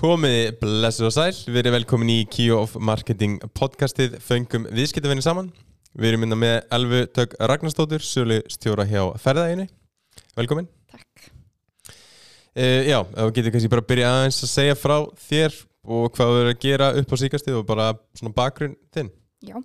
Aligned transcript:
Komiði 0.00 0.54
blessuð 0.56 1.10
og 1.10 1.12
sæl, 1.12 1.34
við 1.52 1.58
erum 1.60 1.74
velkomin 1.74 2.08
í 2.08 2.22
Key 2.32 2.46
of 2.56 2.72
Marketing 2.80 3.34
podcastið. 3.52 4.14
Föngum 4.24 4.62
viðskiptafinni 4.72 5.20
saman. 5.20 5.50
Við 5.92 6.08
erum 6.08 6.22
minna 6.24 6.38
með 6.40 6.54
Elfu 6.72 7.00
Tök 7.18 7.34
Ragnarstóttur, 7.36 8.00
sölu 8.00 8.38
stjóra 8.48 8.86
hjá 8.88 9.02
ferðaðinu 9.20 9.66
Velkomin. 10.38 10.70
Takk. 10.88 11.26
uh, 12.56 12.80
Já, 12.88 12.96
þá 13.12 13.26
getur 13.36 13.52
kannski 13.52 13.68
bara 13.74 13.84
að 13.84 13.90
byrja 13.90 14.12
aðeins 14.14 14.38
að 14.46 14.52
segja 14.54 14.78
frá 14.80 14.94
þér 15.26 15.58
og 15.84 16.06
hvað 16.16 16.32
þú 16.32 16.38
eru 16.38 16.54
að 16.54 16.62
gera 16.64 16.88
upp 17.02 17.12
á 17.12 17.16
síkastið 17.20 17.58
og 17.58 17.66
bara 17.68 17.88
svona 18.16 18.32
bakgrunn 18.38 18.78
þinn. 18.96 19.10
Já. 19.44 19.58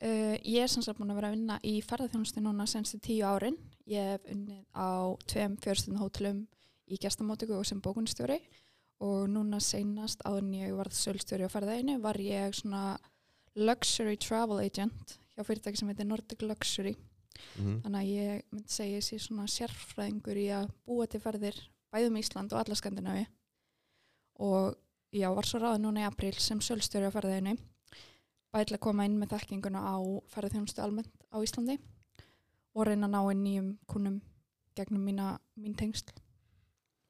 Uh, 0.00 0.38
ég 0.48 0.62
er 0.62 0.72
sem 0.72 0.86
sagt 0.86 0.96
búin 0.96 1.12
að 1.12 1.18
vera 1.20 1.28
að 1.28 1.36
vinna 1.36 1.58
í 1.60 1.74
ferðarþjónustu 1.84 2.40
núna 2.40 2.64
senstu 2.72 3.02
tíu 3.04 3.20
árin. 3.28 3.60
Ég 3.84 4.14
hef 4.14 4.32
unnið 4.32 4.64
á 4.72 5.12
tveim 5.28 5.60
fjörstundum 5.60 6.00
hótelum 6.00 6.40
í 6.88 6.96
gestamótöku 6.96 7.60
og 7.60 7.68
sem 7.68 7.84
bókunstjóri 7.84 8.40
og 9.04 9.28
núna 9.30 9.60
seinast 9.62 10.22
áður 10.26 10.42
en 10.42 10.54
ég 10.58 10.74
varð 10.74 10.96
sölstjóri 10.98 11.46
á 11.46 11.50
ferðaðinu 11.52 11.98
var 12.02 12.18
ég 12.18 12.54
svona 12.56 12.98
luxury 13.58 14.16
travel 14.18 14.58
agent 14.62 15.18
hjá 15.34 15.44
fyrirtæki 15.46 15.78
sem 15.78 15.90
heitir 15.90 16.06
Nordic 16.06 16.42
Luxury. 16.42 16.94
mm 16.94 17.64
-hmm. 17.64 17.82
Þannig 17.82 18.00
að 18.00 18.10
ég 18.10 18.42
myndi 18.50 18.68
segja 18.68 18.98
þessi 18.98 19.18
svona 19.18 19.46
sérfræðingur 19.46 20.36
í 20.36 20.48
að 20.50 20.70
búa 20.86 21.06
til 21.06 21.20
ferðir 21.20 21.56
bæðum 21.92 22.18
Ísland 22.18 22.52
og 22.52 22.58
alla 22.58 22.74
Skandinavi 22.74 23.26
og 24.34 24.74
já, 25.12 25.34
var 25.34 25.44
svo 25.46 25.58
ráðið 25.58 25.80
núna 25.80 26.00
í 26.00 26.06
april 26.06 26.34
sem 26.34 26.60
sölstjóri 26.60 27.06
á 27.06 27.14
ferðaðinu 27.14 27.56
bæði 28.52 28.64
til 28.64 28.74
að 28.74 28.80
koma 28.80 29.04
inn 29.04 29.18
með 29.18 29.28
þekkinguna 29.28 29.78
á 29.78 29.96
ferðarþjónustu 30.26 30.82
almennt 30.82 31.14
á 31.30 31.38
Íslandi 31.38 31.78
og 32.74 32.86
reyna 32.86 33.06
að 33.06 33.10
ná 33.10 33.30
inn 33.30 33.44
nýjum 33.44 33.78
kunnum 33.86 34.20
gegnum 34.74 35.04
mína, 35.04 35.38
mín 35.56 35.74
tengsl. 35.74 36.12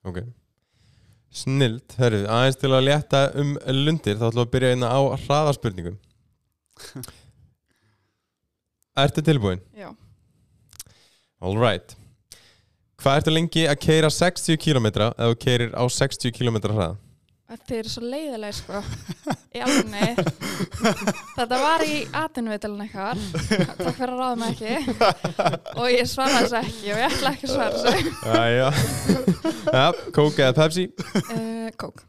Ok 0.04 0.24
Snild, 1.28 1.84
herru, 2.00 2.22
aðeins 2.24 2.56
til 2.56 2.70
að 2.72 2.86
létta 2.86 3.22
um 3.38 3.54
lundir 3.74 4.16
þá 4.16 4.28
ætlum 4.30 4.40
við 4.40 4.46
að 4.46 4.52
byrja 4.54 4.70
einna 4.74 4.88
á 4.88 5.00
hraðarspurningum 5.26 5.98
Ertu 8.98 9.22
tilbúin? 9.22 9.60
Já. 9.76 9.92
Alright 11.38 11.94
Hvað 12.98 13.20
ertu 13.20 13.34
lengi 13.34 13.66
að 13.70 13.78
keira 13.84 14.08
60 14.10 14.58
km 14.58 14.88
ef 14.90 15.12
þú 15.20 15.36
keirir 15.44 15.76
á 15.76 15.84
60 15.86 16.34
km 16.34 16.56
hraða? 16.64 16.96
Þetta 17.48 17.76
er 17.78 17.86
svo 17.88 18.02
leiðilega 18.04 18.52
sko. 18.52 18.80
Í 19.56 19.60
alvegni 19.64 20.08
þetta 21.38 21.58
var 21.62 21.84
í 21.86 21.94
atvinnuvitalinn 22.20 22.82
eitthvað 22.84 23.22
takk 23.78 23.94
fyrir 23.96 24.10
að 24.12 24.18
ráða 24.20 24.34
mig 24.36 24.50
ekki. 24.52 24.96
Og 25.80 25.86
ég 25.88 26.10
svara 26.10 26.42
þessu 26.42 26.58
ekki 26.60 26.90
og 26.92 27.00
ég 27.00 27.06
ætla 27.06 27.30
ekki 27.32 27.48
að 27.48 27.54
svara 27.54 27.78
þessu. 27.86 28.10
Jæja. 28.34 28.66
Ja, 29.78 29.86
Kók 30.18 30.40
eða 30.44 30.56
Pepsi? 30.58 30.84
Uh, 31.22 31.70
Kók, 31.80 32.02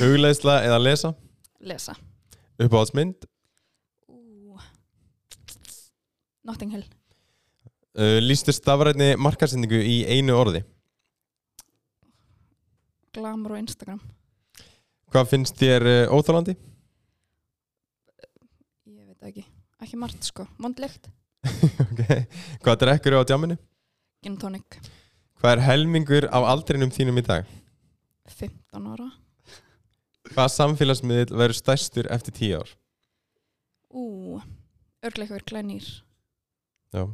Hugleisla 0.00 0.56
eða 0.66 0.80
lesa? 0.82 1.12
Lesa. 1.62 1.94
Uppáhaldsmynd? 2.58 3.28
Ú. 4.10 4.58
Notting 6.48 6.74
Hill. 6.74 6.88
Uh, 7.94 8.18
Lýstu 8.24 8.50
stafrætni 8.56 9.12
markarsendingu 9.14 9.78
í 9.78 10.00
einu 10.10 10.34
orði? 10.40 10.64
Glamour 13.14 13.54
og 13.54 13.62
Instagram 13.62 14.02
Hvað 15.12 15.28
finnst 15.28 15.58
þér 15.60 15.84
uh, 15.88 16.14
óþálandi? 16.16 16.54
ég 18.88 19.04
veit 19.10 19.26
ekki, 19.28 19.44
ekki 19.84 19.98
margt 20.00 20.24
sko 20.24 20.46
mondlegt, 20.62 21.08
okay. 21.90 22.24
Hvað 22.64 22.78
drekkur 22.84 23.18
á 23.18 23.22
djáminu? 23.28 23.58
gin 24.22 24.38
tonic 24.40 24.78
Hvað 25.42 25.56
er 25.56 25.64
helmingur 25.66 26.28
á 26.30 26.38
aldrinum 26.52 26.92
þínum 26.94 27.18
í 27.18 27.24
dag? 27.26 27.48
15 28.30 28.88
ára 28.94 29.08
Hvað 30.32 30.52
samfélagsmiðl 30.54 31.34
verður 31.34 31.58
stærstur 31.58 32.08
eftir 32.14 32.36
10 32.38 32.56
ár? 32.62 32.70
ú, 33.92 34.38
örgleikur 35.04 35.44
klænýr 35.44 35.84
Já 36.94 37.04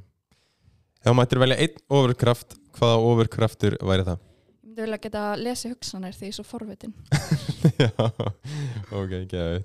þú 1.03 1.15
mættir 1.17 1.41
velja 1.41 1.57
einn 1.65 1.83
ofurkraft 1.89 2.55
hvaða 2.79 3.03
ofurkraftur 3.11 3.79
væri 3.83 4.05
það? 4.07 4.23
Myndi 4.79 4.87
vilja 4.87 4.99
geta 5.03 5.23
lesi 5.37 5.69
hugsanir 5.73 6.15
því 6.15 6.31
svo 6.33 6.45
forvitin. 6.47 6.93
Já, 7.83 7.91
ok, 8.95 9.27
geðið 9.31 9.65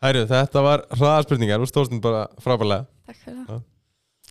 Hæru, 0.00 0.22
þetta 0.30 0.62
var 0.64 0.82
hraðarspurningar 0.96 1.60
og 1.60 1.68
stóðstund 1.68 2.00
bara 2.00 2.22
frábærlega. 2.40 2.86
Takk 3.04 3.18
fyrir 3.20 3.42
það. 3.44 3.60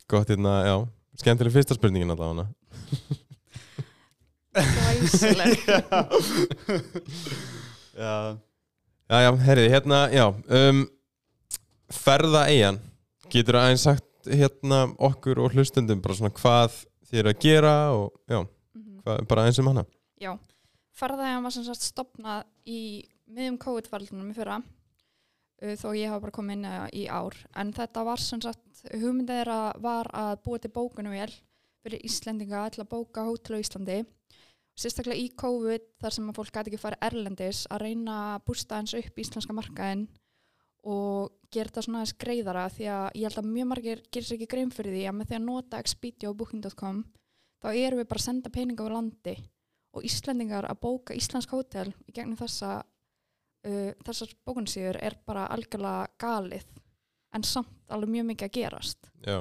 Gott 0.10 0.32
hérna, 0.34 0.54
já, 0.66 0.76
skemmtileg 1.22 1.54
fyrsta 1.54 1.78
spurningin 1.78 2.10
allavega. 2.10 2.48
Glæsileg. 4.74 5.62
Já, 8.00 8.38
Já, 9.10 9.18
já, 9.26 9.30
herriði, 9.44 9.70
hérna, 9.74 9.98
já 10.14 10.26
um, 10.30 10.84
Ferða 11.92 12.46
eigin 12.48 12.78
Getur 13.34 13.58
aðeins 13.60 13.84
sagt 13.84 14.30
hérna 14.30 14.86
okkur 14.96 15.42
og 15.44 15.54
hlustundum 15.58 16.02
bara 16.02 16.16
svona 16.16 16.34
hvað 16.38 16.78
þið 17.10 17.22
eru 17.22 17.34
að 17.34 17.42
gera 17.44 17.74
og 17.98 18.14
já, 18.30 18.40
bara 19.30 19.48
eins 19.48 19.60
um 19.62 19.72
hana 19.72 19.86
Já, 20.20 20.34
ferðaðan 21.00 21.46
var 21.46 21.56
sem 21.56 21.66
sagt 21.68 21.86
stopnað 21.86 22.44
í 22.68 22.82
miðjum 23.30 23.60
COVID-valdunum 23.62 24.34
í 24.34 24.36
fyrra 24.38 24.60
uh, 24.60 25.76
þó 25.80 25.90
ég 25.96 26.10
hafa 26.12 26.24
bara 26.26 26.36
komið 26.36 26.58
inn 26.58 26.68
uh, 26.68 26.86
í 26.92 27.06
ár. 27.08 27.38
En 27.60 27.74
þetta 27.76 28.06
var 28.08 28.24
sem 28.24 28.42
sagt 28.44 28.84
hugmyndið 28.92 29.42
þeirra 29.42 29.60
var 29.84 30.10
að 30.16 30.34
búa 30.46 30.62
til 30.62 30.74
bókunum 30.76 31.16
fyrir 31.80 32.04
Íslendinga 32.04 32.66
til 32.74 32.84
að 32.84 32.92
bóka 32.92 33.24
hótel 33.24 33.60
á 33.60 33.64
Íslandi. 33.64 34.02
Sérstaklega 34.80 35.20
í 35.20 35.30
COVID 35.40 35.86
þar 36.00 36.16
sem 36.16 36.28
að 36.32 36.40
fólk 36.40 36.52
gæti 36.56 36.72
ekki 36.72 36.82
farið 36.82 37.06
erlendis 37.08 37.62
að 37.72 37.86
reyna 37.86 38.18
að 38.34 38.44
bústa 38.48 38.80
eins 38.80 38.96
upp 38.96 39.20
íslenska 39.20 39.56
markaðin 39.56 40.06
og 40.88 41.34
gera 41.52 41.68
þetta 41.68 41.84
svona 41.84 42.02
aðeins 42.02 42.16
greiðara 42.24 42.68
því 42.72 42.86
að 42.96 43.08
ég 43.20 43.26
held 43.28 43.40
að 43.42 43.50
mjög 43.56 43.70
margir 43.72 44.04
gerir 44.08 44.28
sér 44.28 44.38
ekki 44.38 44.50
grein 44.54 44.72
fyrir 44.72 44.96
því 44.96 45.02
að 45.10 45.18
með 45.18 45.32
því 45.32 45.38
að 45.40 45.48
nota 45.48 45.82
Expedia 45.84 46.32
og 46.32 46.38
Booking.com 46.40 47.02
þá 47.60 47.70
erum 47.74 48.02
við 48.02 48.10
bara 48.10 48.22
að 48.22 48.28
senda 48.28 48.52
peninga 48.54 48.88
á 48.88 48.96
landi 48.96 49.36
og 49.98 50.06
Íslendingar 50.06 50.68
að 50.70 50.82
bóka 50.84 51.16
íslensk 51.18 51.54
hótel 51.54 51.90
í 52.08 52.14
gegnum 52.14 52.38
þessa 52.40 52.80
uh, 52.80 53.92
þessar 54.06 54.36
bókunsíður 54.46 55.00
er 55.02 55.18
bara 55.26 55.48
algjörlega 55.54 56.10
galið 56.22 56.68
en 57.36 57.46
samt 57.46 57.94
alveg 57.94 58.14
mjög 58.14 58.30
mikið 58.32 58.48
að 58.48 58.56
gerast. 58.58 59.10
Já, 59.26 59.40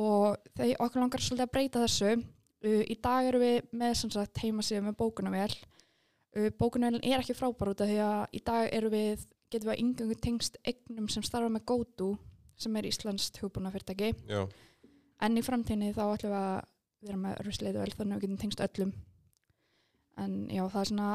og 0.00 0.52
þegar 0.56 0.84
okkur 0.84 1.02
langar 1.02 1.24
svolítið 1.24 1.46
að 1.46 1.54
breyta 1.56 1.82
þessu. 1.84 2.14
Uh, 2.60 2.82
í 2.84 2.96
dag 3.00 3.28
erum 3.28 3.44
við 3.44 3.74
með 3.80 3.94
sagt 4.02 4.42
heimasíðu 4.44 4.84
með 4.84 4.98
bókunavél 5.00 5.52
uh, 6.36 6.50
bókunavélin 6.58 7.04
er 7.04 7.22
ekki 7.22 7.36
frábær 7.36 7.72
út 7.72 7.84
af 7.84 7.90
því 7.90 8.00
að 8.04 8.36
í 8.36 8.42
dag 8.46 8.66
erum 8.76 8.94
við 8.94 9.24
getum 9.50 9.70
við 9.70 9.74
að 9.74 9.82
yngangu 9.84 10.18
tengst 10.22 10.58
eignum 10.64 11.08
sem 11.10 11.24
starfa 11.26 11.50
með 11.52 11.64
GoTo 11.70 12.10
sem 12.60 12.76
er 12.76 12.88
Íslands 12.90 13.30
hugbúna 13.40 13.72
fyrirtæki 13.72 14.12
já, 14.28 14.44
en 15.24 15.38
í 15.38 15.44
framtíðinni 15.44 15.94
þá 15.96 16.04
ætlum 16.04 16.34
við 16.34 16.38
að 16.40 16.58
vera 17.04 17.18
með 17.20 17.38
örfisleitu 17.42 17.82
vel 17.82 17.92
þannig 17.96 18.16
að 18.16 18.20
við 18.20 18.26
getum 18.26 18.40
tengst 18.42 18.64
öllum. 18.66 18.94
En 20.20 20.34
já 20.52 20.62
það 20.64 20.80
er 20.80 20.90
svona 20.90 21.10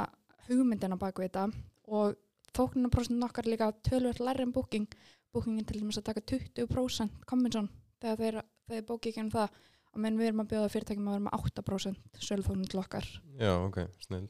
hugmyndin 0.48 0.96
á 0.96 1.04
baku 1.04 1.26
þetta. 1.26 1.48
Og 1.86 2.16
þóknunarprosentin 2.56 3.28
okkar 3.28 3.46
er 3.46 3.54
líka 3.54 3.72
tölvöld 3.86 4.24
læri 4.24 4.46
en 4.46 4.56
booking. 4.56 4.88
Bookingin 5.36 5.68
til 5.68 5.82
dæmis 5.82 6.00
að 6.00 6.10
taka 6.10 6.24
20% 6.32 7.28
kombinson 7.30 7.70
þegar 8.02 8.22
þeir, 8.22 8.42
þeir 8.72 8.88
bóki 8.88 9.12
ekki 9.12 9.26
um 9.26 9.34
það. 9.34 9.60
Og 9.96 10.02
menn 10.04 10.18
við 10.20 10.32
erum 10.32 10.42
að 10.44 10.50
bjóða 10.54 10.72
fyrirtækjum 10.74 11.12
að 11.12 11.16
vera 11.18 11.28
með 11.28 11.38
8% 11.52 12.26
sölðfóknun 12.30 12.72
til 12.72 12.82
okkar. 12.82 13.14
Já, 13.40 13.54
ok, 13.60 13.86
snill 14.04 14.28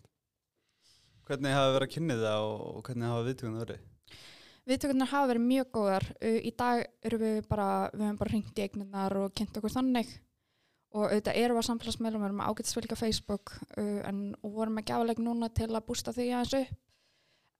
hvernig 1.25 1.55
hafa 1.55 1.73
verið 1.73 1.87
að 1.87 1.93
kynni 1.95 2.17
það 2.21 2.47
og 2.47 2.81
hvernig 2.85 3.09
hafa 3.09 3.25
viðtökun 3.27 3.59
verið? 3.63 3.83
Viðtökurnar 4.65 5.11
hafa 5.11 5.29
verið 5.29 5.45
mjög 5.45 5.71
góðar. 5.77 6.05
Uh, 6.19 6.37
í 6.41 6.51
dag 6.57 6.83
erum 7.05 7.21
við 7.21 7.39
bara 7.49 7.67
við 7.93 8.05
hefum 8.05 8.21
bara 8.21 8.33
hringt 8.33 8.59
í 8.59 8.65
eignirnar 8.65 9.17
og 9.21 9.33
kynnt 9.37 9.59
okkur 9.59 9.73
þannig 9.73 10.13
og 10.95 11.09
auðvitað 11.09 11.39
erum 11.41 11.57
við 11.57 11.61
að 11.61 11.67
samfélagsmeilum 11.69 12.23
við 12.23 12.29
erum 12.29 12.41
að 12.43 12.51
ágætisfylgja 12.53 12.97
Facebook 12.99 13.53
uh, 13.75 13.99
en, 14.07 14.21
vorum 14.41 14.79
að 14.79 14.87
gjáleik 14.91 15.21
núna 15.23 15.49
til 15.51 15.69
að 15.73 15.85
bústa 15.89 16.13
því 16.15 16.29
aðeins 16.31 16.55
upp. 16.61 16.81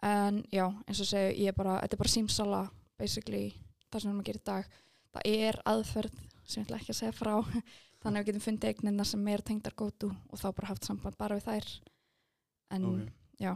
En 0.06 0.42
já, 0.54 0.66
eins 0.86 1.02
og 1.02 1.10
segju, 1.10 1.36
ég 1.42 1.52
er 1.52 1.58
bara 1.58 1.80
þetta 1.82 1.98
er 1.98 2.02
bara 2.04 2.14
símsala, 2.14 2.62
basically 3.00 3.46
það 3.90 4.02
sem 4.02 4.10
við 4.10 4.14
erum 4.14 4.24
að 4.24 4.30
gera 4.30 4.42
í 4.42 4.48
dag. 4.52 4.80
Það 5.16 5.30
er 5.32 5.60
aðferð 5.72 6.18
sem 6.46 6.62
ég 6.62 6.68
ætla 6.68 6.80
ekki 6.80 6.94
að 6.94 7.00
segja 7.02 7.16
frá. 7.16 7.36
Þannig 8.06 8.20
að 8.20 8.22
við 8.22 8.30
getum 8.30 8.46
fundið 8.46 8.72
eignirna 8.72 9.06
sem 9.10 9.30
er 9.34 9.44
tengdar 9.46 9.78
gótu 9.80 10.12
og 10.14 10.42
þá 10.42 10.50
bara 10.52 10.70
haft 10.70 10.86
samband 10.88 11.18
bara 11.18 11.40
við 11.40 11.48
þær. 11.50 11.72
En 12.76 12.86
Ok. 12.92 13.14
já, 13.42 13.56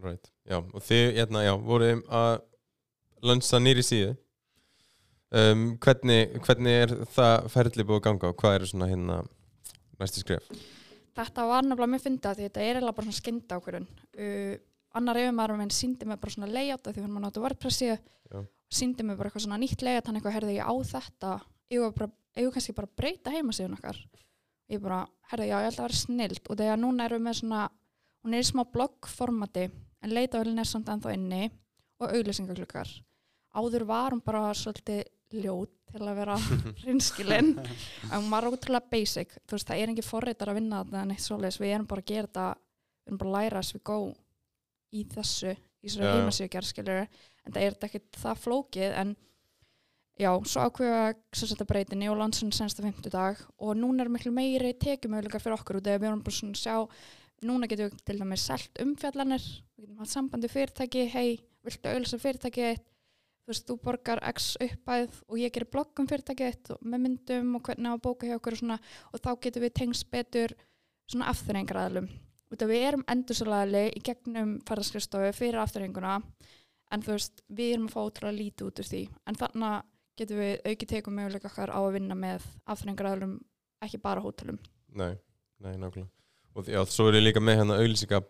Right. 0.00 0.30
Já, 0.46 0.60
og 0.62 0.82
þið, 0.86 1.04
hérna, 1.18 1.42
já, 1.44 1.52
voruð 1.58 2.02
að 2.14 2.34
lönsa 3.26 3.58
nýri 3.60 3.82
síðu 3.84 4.12
um, 5.30 5.66
hvernig, 5.82 6.20
hvernig 6.46 6.80
er 6.84 6.96
það 7.14 7.50
ferli 7.54 7.86
búið 7.86 8.00
að 8.00 8.06
ganga 8.08 8.32
og 8.32 8.40
hvað 8.40 8.58
eru 8.58 8.70
svona 8.70 8.90
hérna 8.90 9.20
næstu 10.00 10.24
skref? 10.24 10.50
Þetta 11.16 11.46
var 11.50 11.66
nefnilega 11.66 11.92
mjög 11.94 12.04
fyndið 12.06 12.36
því 12.38 12.48
þetta 12.48 12.64
er 12.64 12.74
eiginlega 12.74 12.96
bara 12.96 13.08
svona 13.08 13.20
skynda 13.20 13.58
ákvörðun. 13.58 13.88
Uh, 14.16 14.58
annar 14.96 15.20
yfirmaður 15.20 15.58
minn 15.60 15.74
síndi 15.74 16.06
mig 16.08 16.18
bara 16.20 16.34
svona 16.34 16.50
layout 16.50 16.86
af 16.86 16.94
því 16.94 17.04
hann 17.04 17.14
var 17.16 17.24
náttúrulega 17.24 17.46
WordPressi 17.46 17.90
Já. 17.90 18.40
síndi 18.70 19.06
mig 19.06 19.18
bara 19.18 19.30
eitthvað 19.30 19.44
svona 19.46 19.60
nýtt 19.62 19.84
layout 19.86 20.08
hann 20.08 20.18
eitthvað 20.18 20.36
herði 20.38 20.56
ég 20.56 20.66
á 20.66 20.74
þetta 20.90 21.34
ég 21.70 21.84
var 21.84 21.92
bara, 21.98 22.10
ég 22.40 22.50
kannski 22.54 22.74
bara 22.76 22.90
að 22.90 22.96
breyta 22.98 23.34
heimasíðun 23.34 23.76
okkar 23.78 24.00
ég 24.70 24.82
bara, 24.82 25.04
herði 25.30 25.50
já, 25.50 25.56
ég 25.58 25.68
held 25.68 25.78
að 25.78 25.86
vera 25.86 26.00
snild 26.00 26.42
og 26.48 26.58
þegar 26.58 26.82
núna 26.82 27.06
erum 27.06 27.20
við 27.20 27.28
með 27.28 27.38
svona 27.40 27.62
hún 28.24 28.34
er 28.34 28.42
í 28.42 28.50
smá 28.50 28.64
bloggformati 28.74 29.68
en 29.70 30.14
leitavölin 30.16 30.62
er 30.62 30.70
samt 30.70 30.90
ennþá 30.90 31.14
inni 31.14 31.46
og 32.00 32.10
auglýsingaglukkar 32.10 32.90
áður 33.54 33.86
var 33.86 34.14
hún 34.14 34.24
bara 34.24 34.50
svolítið 34.58 35.04
ljót 35.34 35.72
til 35.90 36.02
að 36.04 36.18
vera 36.20 36.36
rinskilinn 36.86 37.54
en 37.60 38.16
hún 38.16 38.30
var 38.32 38.48
ótrúlega 38.48 38.90
basic. 38.92 39.36
Þú 39.46 39.56
veist 39.56 39.70
það 39.70 39.82
er 39.82 39.94
ekki 39.94 40.06
forritar 40.06 40.52
að 40.52 40.60
vinna 40.60 40.82
þetta 40.84 41.06
neitt 41.10 41.24
svoleiðis. 41.24 41.60
Við 41.62 41.74
erum 41.76 41.88
bara 41.90 42.04
að 42.04 42.12
gera 42.12 42.30
þetta 42.30 42.46
við 42.54 43.10
erum 43.10 43.22
bara 43.22 43.30
að 43.30 43.36
læra 43.38 43.64
as 43.64 43.74
we 43.74 43.82
go 43.84 43.98
í 44.90 45.04
þessu 45.10 45.54
í 45.54 45.90
já. 45.90 46.04
heimasíugjör 46.04 46.68
skilur 46.68 47.02
en 47.04 47.54
það 47.54 47.62
er 47.64 47.76
ekkert 47.88 48.20
það 48.20 48.42
flókið 48.44 48.96
en 49.00 49.14
já, 50.20 50.30
svo 50.44 50.66
ákveða 50.66 51.66
breytinni 51.68 52.10
og 52.12 52.18
landsunni 52.20 52.54
sensta 52.56 52.84
50 52.84 53.14
dag 53.14 53.40
og 53.58 53.78
núna 53.78 54.04
er 54.04 54.12
miklu 54.12 54.32
meiri 54.34 54.74
tekjumöðuleikar 54.82 55.42
fyrir 55.42 55.56
okkur 55.56 55.80
út 55.80 55.88
eða 55.88 56.02
við 56.02 56.10
erum 56.10 56.24
bara 56.26 56.36
svona 56.36 56.58
að 56.58 56.64
sjá 56.64 57.46
núna 57.48 57.70
getum 57.70 57.88
við 57.88 58.04
til 58.04 58.18
dæmis 58.20 58.44
selt 58.50 58.82
umfjallanir 58.84 59.46
við 59.46 59.86
getum 59.86 60.02
haft 60.02 60.12
sambandi 60.12 60.48
við 60.48 60.56
fyrirtæki 60.58 61.06
hei, 61.14 61.28
viltu 61.64 61.88
auðvitað 61.88 62.24
fyrirtæki 62.26 62.66
þitt? 62.66 62.89
Þú 63.44 63.52
veist, 63.52 63.66
þú 63.68 63.76
borgar 63.84 64.22
x 64.30 64.54
uppæð 64.60 65.20
og 65.28 65.38
ég 65.40 65.54
gerir 65.54 65.70
blogg 65.72 66.02
um 66.02 66.08
fyrirtæki 66.10 66.50
þitt 66.50 66.74
og 66.74 66.82
með 66.82 67.04
myndum 67.06 67.54
og 67.58 67.64
hvernig 67.66 67.90
á 67.90 67.94
að 67.96 68.02
bóka 68.06 68.28
hjá 68.28 68.36
okkur 68.38 68.56
og 68.56 68.62
svona 68.62 68.80
og 69.10 69.22
þá 69.24 69.30
getum 69.46 69.64
við 69.66 69.76
tengst 69.80 70.10
betur 70.12 70.56
svona 71.10 71.30
afþreyingaraðlum 71.32 72.10
út 72.50 72.64
af 72.64 72.70
við 72.70 72.86
erum 72.88 73.04
endursalaðli 73.10 73.84
í 73.94 74.02
gegnum 74.04 74.56
farðaskristofu 74.66 75.30
fyrir 75.36 75.60
afþreyinguna 75.62 76.18
en 76.90 77.04
þú 77.04 77.14
veist, 77.14 77.42
við 77.48 77.74
erum 77.76 77.88
að 77.88 77.94
fá 77.94 78.00
ótrúlega 78.02 78.36
lítið 78.36 78.66
út 78.66 78.82
úr 78.82 78.88
því. 78.88 79.02
En 79.30 79.38
þannig 79.38 79.84
getum 80.20 80.40
við 80.42 80.54
aukið 80.66 80.90
tekum 80.94 81.16
möguleika 81.16 81.50
okkar 81.50 81.72
á 81.72 81.80
að 81.80 81.92
vinna 81.96 82.16
með 82.18 82.46
afþreyingaraðlum 82.74 83.36
ekki 83.86 84.00
bara 84.02 84.24
hótelum. 84.24 84.58
Nei, 84.90 85.14
nei, 85.62 85.76
nákvæmlega. 85.78 86.10
Og 86.58 86.66
já, 86.66 86.80
svo 86.90 87.06
er 87.08 87.20
ég 87.20 87.28
líka 87.28 87.42
með 87.42 87.60
hérna 87.60 87.78
auðlýsinga 87.78 88.24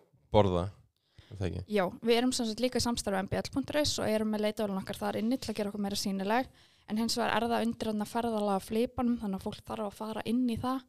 Já, 1.71 1.85
við 2.01 2.17
erum 2.17 2.33
sem 2.35 2.47
sagt 2.49 2.63
líka 2.63 2.81
í 2.81 2.83
samstarfi 2.83 3.23
mbl.is 3.27 3.93
og 4.01 4.09
erum 4.09 4.33
með 4.33 4.45
leitavölun 4.47 4.81
okkar 4.81 4.99
þar 4.99 5.21
inni 5.21 5.39
til 5.39 5.51
að 5.51 5.59
gera 5.59 5.71
okkur 5.71 5.85
meira 5.85 5.99
sínileg 5.99 6.49
en 6.89 6.99
hins 6.99 7.15
vegar 7.19 7.37
er 7.37 7.47
það 7.47 7.67
undir 7.67 7.91
að 7.93 8.03
ferðalega 8.11 8.65
flipanum 8.65 9.17
þannig 9.21 9.39
að 9.39 9.47
fólk 9.47 9.63
þarf 9.69 9.87
að 9.87 9.97
fara 9.99 10.25
inn 10.27 10.43
í 10.49 10.57
það 10.59 10.83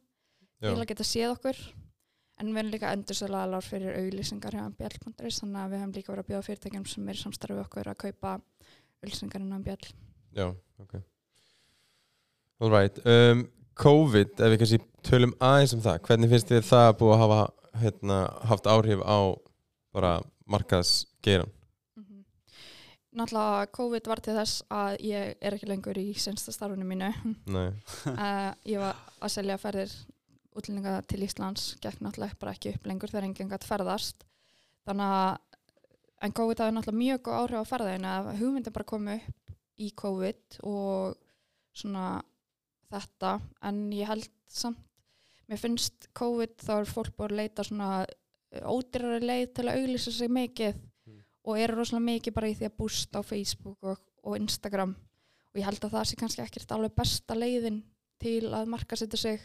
til 0.63 0.75
að 0.75 0.89
geta 0.91 1.07
séð 1.07 1.35
okkur. 1.37 1.63
En 2.41 2.49
við 2.49 2.59
erum 2.63 2.71
líka 2.73 2.91
endursölaðalar 2.95 3.65
fyrir 3.65 3.97
auglýsingar 4.01 4.55
hjá 4.57 4.63
mbl.is 4.65 5.39
þannig 5.43 5.59
að 5.61 5.73
við 5.73 5.81
höfum 5.83 5.95
líka 5.97 6.11
verið 6.11 6.23
að 6.23 6.29
bjóða 6.31 6.45
fyrirtækjum 6.47 6.85
sem 6.89 7.09
er 7.13 7.19
við 7.53 7.61
okkur 7.63 7.89
að 7.91 7.99
kaupa 8.03 8.31
auglýsingar 9.03 9.43
inn 9.43 9.53
á 9.53 9.59
mbl 9.59 9.91
já, 10.33 10.47
ok. 10.81 10.95
Alright 12.63 12.99
um, 13.05 13.45
COVID, 13.77 14.33
ef 14.39 14.53
við 14.53 14.59
kannski 14.61 14.81
tölum 15.05 15.35
aðeins 15.43 15.75
um 15.77 15.83
það 15.83 16.01
Hvernig 16.07 16.33
finnst 16.33 16.51
þið 16.51 16.67
það 16.71 16.89
búið 16.99 17.13
að 17.15 17.23
hafa 17.23 17.39
hérna, 17.83 18.19
haft 18.49 18.69
áhrif 18.69 19.05
á 19.05 19.19
bara 19.93 20.13
markaðsgeiran 20.49 21.51
Mhm. 21.95 22.23
Náttúrulega 23.13 23.67
COVID 23.71 24.07
var 24.09 24.19
til 24.25 24.33
þess 24.33 24.63
að 24.73 24.95
ég 25.05 25.35
er 25.41 25.53
ekki 25.53 25.67
lengur 25.69 25.97
í 26.01 26.07
sensta 26.17 26.51
starfinu 26.51 26.85
mínu. 26.89 27.11
Uh, 28.09 28.53
ég 28.73 28.79
var 28.81 28.97
að 29.21 29.29
selja 29.35 29.57
ferðir 29.61 29.93
útlendinga 30.57 31.01
til 31.09 31.21
Íslands 31.25 31.75
gekk 31.81 32.01
náttúrulega 32.01 32.39
bara 32.41 32.53
ekki 32.55 32.73
upp 32.73 32.87
lengur 32.89 33.09
þegar 33.11 33.27
enginn 33.27 33.49
gætt 33.51 33.67
ferðast. 33.67 34.25
Þannig 34.87 35.13
að 35.19 35.37
en 36.23 36.33
COVID 36.39 36.63
hafði 36.63 36.75
náttúrulega 36.77 37.03
mjög 37.03 37.21
góð 37.27 37.37
áhrif 37.43 37.61
á 37.61 37.71
ferðaðina 37.71 38.15
að 38.17 38.31
hugmyndin 38.41 38.73
bara 38.73 38.89
komu 38.89 39.15
upp 39.19 39.53
í 39.77 39.91
COVID 40.03 40.59
og 40.63 41.15
svona 41.73 42.07
þetta. 42.93 43.35
En 43.61 43.85
ég 43.93 44.09
held 44.09 44.29
samt 44.47 44.81
mér 45.49 45.59
finnst 45.59 46.07
COVID 46.17 46.57
þá 46.63 46.73
er 46.79 46.89
fólk 46.89 47.13
búið 47.17 47.31
að 47.33 47.39
leita 47.41 47.65
svona 47.67 47.89
ódýrari 48.61 49.23
leið 49.25 49.53
til 49.57 49.65
að 49.67 49.79
auglýsa 49.81 50.11
sig 50.11 50.29
mikið 50.29 50.75
Mm. 51.03 51.19
og 51.45 51.57
eru 51.59 51.75
rosalega 51.75 52.05
mikið 52.05 52.33
bara 52.33 52.47
í 52.47 52.53
því 52.55 52.65
að 52.69 52.77
bústa 52.77 53.19
á 53.19 53.21
Facebook 53.27 53.83
og, 53.83 53.97
og 54.23 54.37
Instagram 54.37 54.93
og 55.53 55.59
ég 55.59 55.65
held 55.67 55.83
að 55.83 55.91
það 55.91 56.05
sé 56.09 56.15
kannski 56.15 56.41
ekkert 56.41 56.71
alveg 56.71 56.95
besta 56.95 57.35
leiðin 57.35 57.81
til 58.19 58.45
að 58.53 58.69
marka 58.71 58.95
setja 58.95 59.17
sig 59.19 59.41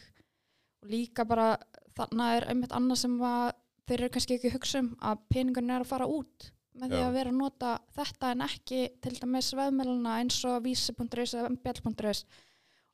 og 0.83 0.89
líka 0.93 1.25
bara 1.27 1.57
þannig 1.99 2.37
er 2.37 2.47
einmitt 2.53 2.73
annað 2.73 3.01
sem 3.03 3.17
að 3.21 3.49
þeir 3.89 4.01
eru 4.01 4.13
kannski 4.15 4.37
ekki 4.39 4.53
hugsa 4.55 4.79
um 4.85 4.93
að 5.01 5.25
peningunni 5.33 5.75
er 5.75 5.83
að 5.83 5.91
fara 5.91 6.07
út 6.07 6.53
með 6.79 6.93
því 6.93 7.01
Já. 7.01 7.07
að 7.09 7.17
vera 7.19 7.31
að 7.33 7.39
nota 7.41 7.73
þetta 7.97 8.31
en 8.31 8.45
ekki 8.47 8.81
til 9.03 9.15
dæmis 9.19 9.51
veðmæluna 9.59 10.19
eins 10.21 10.39
og 10.47 10.63
vísi.is 10.63 11.35
eða 11.35 11.51
mbl.is 11.51 12.25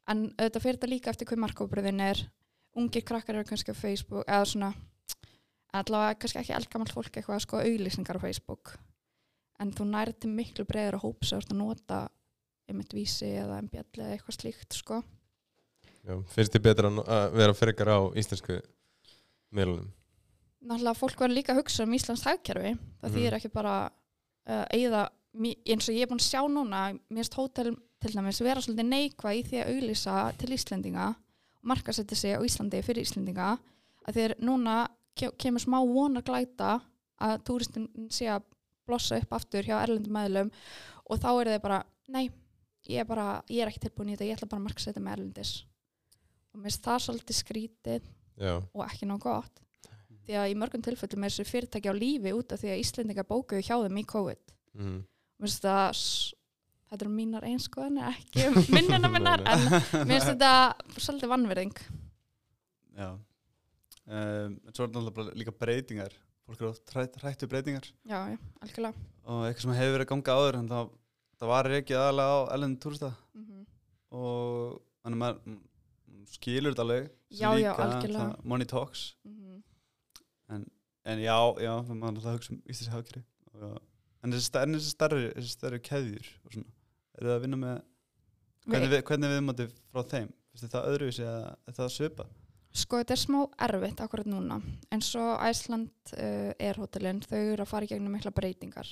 en 0.09 0.25
auðvitað 0.39 0.63
fyrir 0.65 0.79
þetta 0.79 0.93
líka 0.95 1.11
eftir 1.13 1.29
hvað 1.29 1.43
markóbriðin 1.45 2.01
er 2.01 2.25
ungir 2.81 3.05
krakkar 3.05 3.37
eru 3.37 3.45
kannski 3.45 3.77
á 3.77 3.77
Facebook 3.77 4.25
eða 4.25 4.49
svona 4.49 4.73
allavega 5.81 6.19
kannski 6.23 6.39
ekki 6.43 6.55
eldgamall 6.57 6.93
fólk 6.95 7.17
eitthvað 7.19 7.37
að 7.39 7.45
sko 7.47 7.61
auglýsingar 7.63 8.19
á 8.21 8.25
Facebook 8.25 8.75
en 9.63 9.73
þú 9.73 9.87
nærið 9.91 10.19
til 10.25 10.31
miklu 10.35 10.65
breiður 10.69 10.99
að 10.99 11.05
hópa 11.07 11.27
sér 11.29 11.45
að 11.49 11.57
nota 11.59 11.99
einmitt 12.69 12.95
vísi 12.97 13.29
eða 13.39 13.61
mbl 13.63 13.83
eða 14.01 14.15
eitthvað 14.17 14.39
slíkt 14.39 14.73
sko. 14.79 15.03
Já, 16.05 16.15
finnst 16.35 16.53
þið 16.57 16.63
betra 16.65 16.91
að 17.05 17.35
vera 17.39 17.55
frekar 17.57 17.89
á 17.93 17.99
íslensku 18.19 18.59
meðlunum 19.55 19.91
náttúrulega 20.65 20.97
fólk 20.97 21.21
var 21.21 21.29
líka 21.33 21.53
að 21.53 21.59
hugsa 21.61 21.85
um 21.85 21.93
Íslands 21.93 22.23
hagkerfi. 22.25 22.71
Það 23.03 23.11
Mhm. 23.11 23.17
þýðir 23.19 23.35
ekki 23.37 23.51
bara 23.53 23.75
uh, 24.49 24.65
eigða, 24.73 25.03
mi- 25.35 25.59
eins 25.67 25.89
og 25.89 25.95
ég 25.95 26.03
er 26.03 26.09
búin 26.09 26.21
að 26.21 26.29
sjá 26.31 26.41
núna 26.49 26.81
mér 27.11 27.21
finnst 27.21 27.35
hótel 27.37 27.77
til 28.01 28.11
dæmis 28.13 28.41
vera 28.41 28.61
svolítið 28.61 28.89
neikvað 28.89 29.37
í 29.37 29.43
því 29.45 29.61
að 29.61 29.71
auglýsa 29.75 30.15
til 30.39 30.49
Íslendinga 30.57 31.07
og 31.11 31.65
markasetja 31.69 32.17
sig 32.17 32.33
á 32.37 32.41
Íslandi 32.41 32.81
fyrir 32.85 33.05
Íslendinga 33.05 33.59
að 34.09 34.15
þeir 34.19 34.35
núna 34.41 34.89
kemur 35.15 35.63
smá 35.63 35.79
vonar 35.87 36.25
glæta 36.27 36.77
að 37.25 37.37
túristin 37.47 37.89
sé 38.13 38.27
að 38.33 38.43
blossa 38.89 39.17
upp 39.23 39.33
aftur 39.39 39.65
hjá 39.65 39.79
erlendum 39.83 40.13
meðlum 40.17 40.51
og 41.09 41.21
þá 41.23 41.29
er 41.41 41.51
þeir 41.55 41.63
bara, 41.65 41.79
nei 42.13 42.25
ég 42.91 43.01
er, 43.01 43.07
bara, 43.09 43.27
ég 43.49 43.63
er 43.65 43.71
ekki 43.71 43.81
tilbúin 43.87 44.11
í 44.13 44.17
þetta, 44.17 44.27
ég 44.29 44.37
ætla 44.37 44.49
bara 44.51 44.61
að 44.61 44.67
markasetja 44.69 45.03
með 45.05 45.15
erlendis 45.19 45.53
og 46.53 46.59
mér 46.61 46.69
finnst 46.69 46.85
það 46.85 47.03
svolítið 47.07 47.39
skrítið 47.41 48.11
Já, 48.35 48.55
og 48.59 48.83
ekki 48.89 49.07
nóg 49.09 49.23
gott 49.25 49.61
því 50.25 50.37
að 50.41 50.51
í 50.51 50.57
mörgum 50.59 50.83
tilfellum 50.85 51.25
er 51.27 51.33
þessu 51.33 51.45
fyrirtæki 51.49 51.91
á 51.93 51.95
lífi 51.95 52.33
út 52.35 52.53
af 52.57 52.61
því 52.63 52.71
að 52.75 52.81
Íslendingar 52.83 53.27
bókuðu 53.29 53.63
hjá 53.67 53.77
þeim 53.85 53.99
í 54.01 54.05
COVID 54.09 54.55
mm. 54.81 54.97
mér 55.39 55.47
finnst 55.49 55.61
þetta 55.63 55.77
s- 55.95 56.35
þetta 56.91 57.05
eru 57.07 57.13
mínar 57.15 57.47
einskoðanir 57.49 58.09
ekki 58.11 58.47
minnina 58.75 59.11
minnar 59.13 59.45
en 59.49 59.65
mér 59.69 60.19
finnst 60.19 60.33
þetta 60.33 60.53
svolítið 60.99 61.33
vannverðing 61.35 61.77
Já. 62.99 63.09
Um, 64.05 64.59
en 64.67 64.75
svo 64.77 64.85
er 64.85 64.91
náttúrulega 64.93 65.35
líka 65.41 65.53
breytingar. 65.57 66.13
Fólk 66.45 66.61
eru 66.61 66.69
oft 66.75 66.91
hrætt, 66.93 67.15
hrætt 67.23 67.41
við 67.41 67.49
breytingar 67.55 67.87
já, 68.05 68.19
já, 68.29 68.37
algjörlega 68.61 69.05
og 69.25 69.45
eitthvað 69.47 69.63
sem 69.65 69.77
hefur 69.79 69.95
verið 69.95 70.05
að 70.05 70.11
ganga 70.11 70.35
áður 70.37 70.59
en 70.59 70.67
það, 70.69 70.91
það 71.41 71.49
var 71.55 71.69
ekki 71.79 71.95
aðalega 71.97 72.35
á 72.37 72.41
ellendum 72.57 72.81
túrista 72.85 73.09
mm 73.33 73.45
-hmm. 73.47 73.63
og 74.19 74.75
þannig 75.01 75.17
að 75.17 75.23
maður 75.23 75.39
mm, 75.47 75.63
skilur 76.35 76.75
þetta 76.75 76.85
alveg. 76.85 77.09
Já, 77.31 77.49
já, 77.63 77.73
algjörlega. 77.73 78.27
það- 78.27 78.45
Money 78.45 78.67
talks. 78.67 79.07
Mhm. 79.25 79.63
En 81.05 81.19
já, 81.21 81.37
já, 81.61 81.73
það 81.85 81.97
maður 82.01 82.15
náttúrulega 82.15 82.37
hugsa 82.39 82.53
um 82.53 82.63
íslensk 82.65 82.93
hafkeri. 82.93 83.23
En 84.25 84.33
þessi, 84.33 84.47
sta- 84.49 84.63
en 84.63 84.75
þessi 84.75 84.93
starri, 84.95 85.43
starri 85.45 85.81
keðjur 85.85 86.29
eru 86.55 86.65
það 87.29 87.35
að 87.37 87.43
vinna 87.45 87.57
með, 87.57 87.83
hvernig, 88.67 88.91
við, 88.91 89.03
hvernig 89.03 89.29
við 89.35 89.43
mátum 89.45 89.75
frá 89.93 90.03
þeim? 90.13 90.31
Þið 90.57 90.71
það 90.73 90.89
öðruvísi 90.93 91.25
er 91.29 91.75
það 91.77 91.91
svipa? 91.93 92.27
Sko 92.75 92.99
þetta 92.99 93.15
er 93.15 93.21
smá 93.23 93.41
erfitt 93.63 94.01
akkurat 94.03 94.27
núna 94.27 94.57
eins 94.91 95.13
og 95.19 95.43
Æsland 95.47 96.15
uh, 96.17 96.51
er 96.59 96.79
hótelin 96.81 97.21
þau 97.23 97.39
eru 97.39 97.63
að 97.63 97.71
fara 97.71 97.87
í 97.87 97.91
gegnum 97.93 98.17
mikla 98.17 98.33
breytingar 98.35 98.89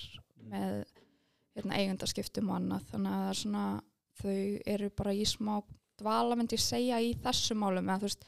með 0.53 0.85
hérna, 1.57 1.79
eigundaskiptum 1.81 2.51
og 2.51 2.59
annað. 2.61 2.87
Þannig 2.93 3.15
að 3.15 3.23
það 3.23 3.33
er 3.33 3.41
svona, 3.41 3.65
þau 4.23 4.37
eru 4.75 4.93
bara 5.03 5.17
í 5.17 5.27
smá 5.29 5.57
dvala 6.03 6.39
myndi 6.39 6.59
ég 6.59 6.65
segja 6.65 7.03
í 7.03 7.12
þessu 7.23 7.57
málum 7.59 7.91
þú 7.91 8.07
veist, 8.07 8.25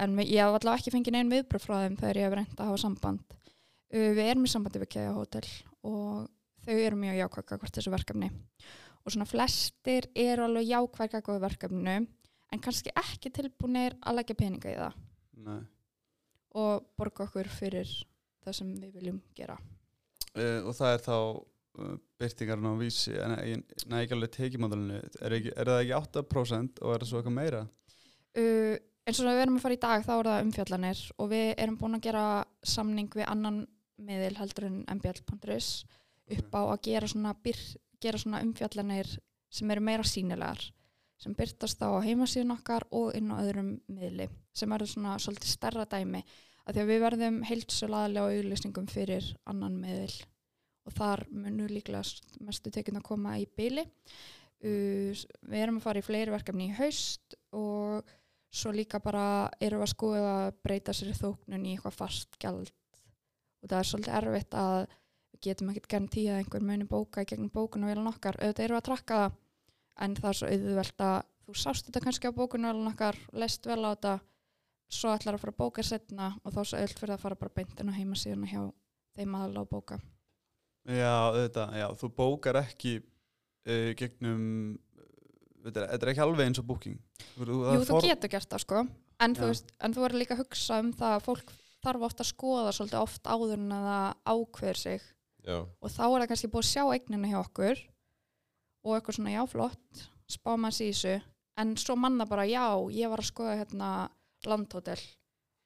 en 0.00 0.18
ég 0.24 0.36
hef 0.40 0.58
allavega 0.58 0.76
ekki 0.80 0.94
fengið 0.94 1.16
neinn 1.16 1.32
viðbröð 1.32 1.64
frá 1.64 1.76
þeim 1.84 1.96
þegar 2.00 2.20
ég 2.20 2.28
hef 2.28 2.36
reynd 2.38 2.58
að 2.58 2.70
hafa 2.70 2.82
samband. 2.84 3.40
Uh, 3.94 4.10
við 4.18 4.24
erum 4.26 4.46
í 4.46 4.52
sambandi 4.52 4.82
við 4.82 4.94
Kea 4.96 5.14
Hótel 5.14 5.46
og 5.86 6.28
þau 6.66 6.76
eru 6.76 6.98
mjög 7.00 7.20
jákvæða 7.22 7.60
hvort 7.62 7.78
þessu 7.78 7.94
verkefni. 7.94 8.30
Og 9.00 9.14
svona 9.14 9.28
flestir 9.28 10.10
eru 10.18 10.44
alveg 10.48 10.66
jákvæða 10.74 11.22
hvort 11.24 11.46
verkefnu 11.46 12.00
en 12.52 12.62
kannski 12.62 12.92
ekki 12.98 13.30
tilbúinir 13.34 13.96
að 14.02 14.18
leggja 14.20 14.36
peninga 14.40 14.72
í 14.72 14.78
það 14.78 14.98
Nei. 15.46 15.60
og 16.60 16.88
borga 16.98 17.24
okkur 17.28 17.48
fyrir 17.52 17.90
það 18.44 18.56
sem 18.56 18.70
við 18.80 18.94
viljum 18.98 19.20
gera. 19.36 19.56
Uh, 20.34 20.60
og 20.66 20.74
það 20.78 20.94
er 20.94 21.02
þá 21.04 21.14
uh, 21.14 21.96
byrtingarinn 22.20 22.70
á 22.70 22.74
vísi, 22.80 23.14
en 23.20 23.34
ekki- 23.36 23.88
nei 23.90 23.98
ekki 24.04 24.16
alveg 24.16 24.32
tekimódalinu, 24.36 25.00
er, 25.20 25.34
er 25.34 25.70
það 25.70 25.82
ekki 25.84 25.96
8% 25.98 26.82
og 26.84 26.94
er 26.94 27.04
það 27.04 27.10
svo 27.10 27.20
eitthvað 27.20 27.36
meira? 27.36 27.62
Uh, 28.38 28.76
eins 29.06 29.20
og 29.20 29.26
við 29.30 29.42
erum 29.44 29.58
að 29.58 29.64
fara 29.66 29.76
í 29.76 29.82
dag 29.82 30.04
þá 30.06 30.12
er 30.16 30.30
það 30.30 30.44
umfjallanir 30.46 31.04
og 31.18 31.30
við 31.32 31.48
erum 31.56 31.78
búin 31.80 31.98
að 31.98 32.04
gera 32.08 32.24
samning 32.62 33.10
við 33.16 33.26
annan 33.30 33.62
miðil 34.00 34.36
heldur 34.38 34.68
en 34.70 34.82
mbl.is 34.96 35.70
upp 36.30 36.54
á 36.56 36.60
að 36.62 36.82
gera 36.86 37.08
svona, 37.10 37.34
gera 38.00 38.20
svona 38.22 38.42
umfjallanir 38.46 39.10
sem 39.50 39.70
eru 39.74 39.82
meira 39.82 40.06
sínilegar 40.06 40.62
sem 41.20 41.36
byrtast 41.36 41.82
á 41.84 41.90
heimasíðun 42.04 42.56
okkar 42.56 42.86
og 42.96 43.14
inn 43.18 43.32
á 43.32 43.42
öðrum 43.42 43.74
miðli 43.92 44.28
sem 44.56 44.72
eru 44.72 44.88
svona 44.88 45.18
svolítið 45.20 45.52
stærra 45.52 45.86
dæmi 45.88 46.22
að 46.64 46.74
því 46.74 46.82
að 46.82 46.90
við 46.92 47.02
verðum 47.04 47.40
heilsulaðlega 47.48 48.26
á 48.26 48.30
auðlýsingum 48.32 48.90
fyrir 48.90 49.26
annan 49.50 49.80
meðil 49.82 50.14
og 50.88 50.96
þar 50.96 51.26
munu 51.30 51.68
líklega 51.68 52.02
mestu 52.46 52.72
tekinn 52.72 53.00
að 53.00 53.08
koma 53.10 53.36
í 53.40 53.46
byli 53.56 53.84
uh, 53.84 55.12
við 55.12 55.60
erum 55.60 55.80
að 55.80 55.86
fara 55.86 56.02
í 56.02 56.06
fleiri 56.06 56.34
verkefni 56.34 56.70
í 56.70 56.78
haust 56.78 57.36
og 57.56 58.16
svo 58.50 58.72
líka 58.74 59.00
bara 59.02 59.50
erum 59.62 59.80
við 59.80 59.86
að 59.86 59.92
skoða 59.92 60.30
að 60.30 60.56
breyta 60.64 60.94
sér 60.96 61.12
í 61.12 61.18
þóknun 61.18 61.66
í 61.66 61.74
eitthvað 61.76 61.96
fast 61.96 62.38
gjald. 62.42 62.72
Og 63.60 63.70
það 63.70 63.78
er 63.78 63.88
svolítið 63.90 64.16
erfitt 64.18 64.56
að 64.58 64.78
við 65.30 65.42
getum 65.46 65.70
ekkert 65.70 65.90
gern 65.94 66.08
tíð 66.10 66.32
að 66.32 66.40
einhver 66.40 66.66
muni 66.66 66.88
bóka 66.90 67.22
í 67.22 67.28
gegnum 67.30 67.52
bókunarvélan 67.54 68.10
okkar. 68.10 68.40
Auðvitað 68.40 68.66
erum 68.66 68.76
við 68.76 68.80
að 68.80 68.88
trakka 68.88 69.20
það 69.20 69.38
en 70.00 70.16
það 70.18 70.30
er 70.30 70.38
svo 70.40 70.50
auðvelt 70.50 71.04
að 71.06 71.16
þú 71.46 71.56
sást 71.62 71.88
þetta 71.88 72.02
kannski 72.04 72.30
á 72.30 72.36
bókunarvélan 72.36 72.92
okkar 72.92 73.18
leist 73.32 73.66
vel 73.66 73.82
á 73.84 73.90
þetta 73.92 74.14
svo 74.90 75.12
ætlar 75.14 75.36
að 75.36 75.44
fara 75.44 75.54
að 75.54 75.60
bóka 75.62 75.84
setna 75.86 76.30
og 76.42 76.54
þá 76.54 76.60
er 76.62 76.70
svo 76.70 76.80
auðvelt 76.80 77.02
fyrir 77.02 77.14
að 77.16 77.24
fara 77.24 77.40
bara 77.40 77.56
beintin 77.60 77.92
á 77.92 77.98
heimasíðuna 77.98 78.50
hjá 78.50 78.62
þeim 79.18 79.36
aðalega 79.38 79.64
að 79.64 79.70
bóka. 79.74 80.00
Já, 80.90 81.14
þetta, 81.36 81.66
já, 81.76 81.86
þú 82.00 82.10
bókar 82.16 82.58
ekki 82.62 82.96
uh, 83.00 83.90
gegnum 83.98 84.44
þetta 85.64 85.82
er, 85.82 85.88
þetta 85.92 86.06
er 86.06 86.12
ekki 86.14 86.24
alveg 86.24 86.50
eins 86.50 86.60
og 86.62 86.68
booking. 86.70 86.98
Þú, 87.36 87.44
þú, 87.44 87.60
Jú, 87.76 87.86
þú 87.90 88.02
getur 88.06 88.32
gert 88.32 88.50
það 88.50 88.64
sko. 88.64 88.82
En 89.20 89.36
þú, 89.36 89.46
Já. 89.46 89.52
veist, 89.52 89.72
en 89.84 89.94
þú 89.94 90.04
verður 90.06 90.22
líka 90.22 90.36
að 90.36 90.42
hugsa 90.44 90.80
um 90.80 90.92
það 90.96 91.16
að 91.18 91.24
fólk 91.26 91.54
þarf 91.84 92.04
ofta 92.08 92.24
að 92.24 92.30
skoða 92.30 92.74
svolítið 92.76 93.00
oft 93.00 93.28
áður 93.28 93.56
en 93.58 93.74
að 93.76 93.88
það 93.90 94.06
ákveður 94.32 94.80
sig. 94.80 95.08
Já, 95.40 95.56
og 95.60 95.92
þá 95.92 96.02
er 96.06 96.16
það 96.16 96.28
kannski 96.32 96.50
búið 96.52 96.64
að 96.66 96.70
sjá 96.70 96.82
eignina 96.94 97.30
hjá 97.30 97.38
okkur 97.40 97.82
og 98.84 98.96
eitthvað 98.96 99.18
svona 99.18 99.34
já 99.34 99.42
flott 99.50 100.04
spá 100.30 100.54
maður 100.56 100.76
sér 100.78 100.92
þessu. 100.92 101.14
En 101.60 101.74
svo 101.76 101.96
manna 101.98 102.24
bara 102.28 102.46
já, 102.48 102.64
ég 102.94 103.10
var 103.10 103.20
að 103.20 103.28
skoða 103.28 103.56
hérna 103.58 103.88
landhótel 104.46 105.00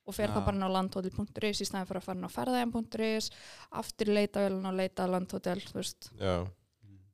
og 0.04 0.16
fer 0.16 0.28
Já. 0.28 0.34
það 0.34 0.46
bara 0.48 0.58
inn 0.58 0.66
á 0.66 0.76
landhótel.is 0.76 1.62
í 1.62 1.66
stæðin 1.68 1.88
fyrir 1.88 2.00
að 2.00 2.06
fara 2.08 2.18
inn 2.18 2.28
á 2.28 2.36
ferðaðin.is 2.36 3.30
aftur 3.80 4.10
í 4.10 4.16
leitavélun 4.18 4.68
og 4.68 4.76
leita 4.76 5.06
landhótel 5.08 5.60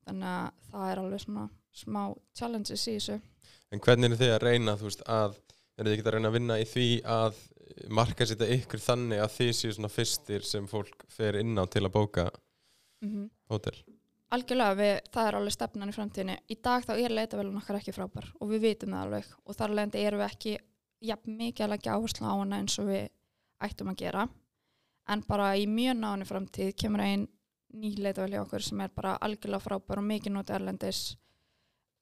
þannig 0.06 0.30
að 0.30 0.70
það 0.70 0.86
er 0.90 1.02
alveg 1.02 1.22
svona 1.22 1.44
smá 1.76 2.00
challenges 2.38 2.86
í 2.88 2.96
þessu. 2.96 3.20
En 3.70 3.82
hvernig 3.84 4.10
er 4.10 4.20
þið 4.22 4.34
að 4.34 4.42
reyna, 4.46 4.76
veist, 4.80 5.04
að 5.06 5.36
er 5.76 5.86
þið 5.86 5.94
ekki 5.94 6.06
að 6.06 6.14
reyna 6.16 6.30
að 6.30 6.36
vinna 6.38 6.58
í 6.58 6.66
því 6.66 6.88
að 7.18 7.42
marka 7.94 8.26
setja 8.26 8.48
ykkur 8.56 8.82
þannig 8.82 9.22
að 9.22 9.36
þið 9.36 9.52
séu 9.60 9.76
svona 9.76 9.92
fyrstir 9.92 10.46
sem 10.46 10.66
fólk 10.70 11.04
fer 11.12 11.38
inn 11.40 11.54
á 11.60 11.64
til 11.70 11.84
að 11.86 11.94
bóka 11.94 12.30
mm 13.04 13.28
hótel? 13.50 13.76
Algjörlega, 14.30 14.74
við, 14.78 14.92
það 15.10 15.28
er 15.28 15.36
alveg 15.40 15.54
stefnan 15.56 15.90
í 15.90 15.94
framtíðinni. 15.94 16.36
Í 16.46 16.56
dag 16.62 16.84
þá 16.86 16.92
er 16.94 17.14
leitavélun 17.16 17.58
okkar 17.58 17.80
ekki 17.80 17.94
frábær 17.96 18.28
og 18.38 18.52
við 18.52 18.62
vitum 18.68 18.94
það 18.94 19.06
alveg 19.06 19.32
og 19.42 19.56
þar 19.58 19.74
leðandi 19.74 20.04
erum 20.06 20.22
við 20.22 20.28
ekki 20.28 20.52
jafn 21.10 21.34
mikið 21.40 21.64
að 21.66 21.72
leggja 21.72 21.96
áherslu 21.96 22.28
á 22.30 22.34
hana 22.36 22.60
eins 22.60 22.76
og 22.78 22.86
við 22.92 23.08
ættum 23.66 23.90
að 23.90 23.98
gera. 24.04 24.28
En 25.10 25.24
bara 25.26 25.50
í 25.58 25.66
mjög 25.66 25.98
náni 25.98 26.28
framtíð 26.28 26.70
kemur 26.78 27.02
einn 27.02 27.26
ný 27.74 27.90
leitavél 27.98 28.36
hjá 28.36 28.44
okkur 28.44 28.66
sem 28.68 28.84
er 28.84 28.94
bara 28.94 29.16
algjörlega 29.18 29.64
frábær 29.66 30.02
og 30.02 30.08
mikið 30.12 30.36
notið 30.36 30.58
erlendis. 30.60 31.02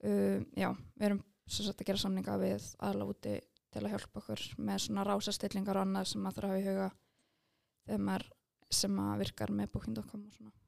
Uh, 0.05 0.45
já, 0.53 0.69
við 1.01 1.09
erum 1.09 1.25
svo 1.49 1.65
sett 1.65 1.81
að 1.81 1.89
gera 1.89 2.05
samninga 2.05 2.37
við 2.45 2.69
aðla 2.85 3.09
úti 3.09 3.39
til 3.73 3.85
að 3.85 3.95
hjálpa 3.95 4.21
okkur 4.21 4.45
með 4.61 4.85
svona 4.85 5.09
rásastillingar 5.09 5.81
og 5.81 5.89
annað 5.89 6.13
sem 6.13 6.25
maður 6.25 6.39
þarf 6.39 6.49
að 6.49 6.55
hafa 6.55 6.63
í 6.63 6.69
huga 6.69 6.89
þegar 7.89 8.09
maður 8.09 8.31
sem 8.79 9.05
virkar 9.25 9.55
með 9.57 9.71
booking.com 9.73 10.25
og 10.29 10.37
svona. 10.37 10.68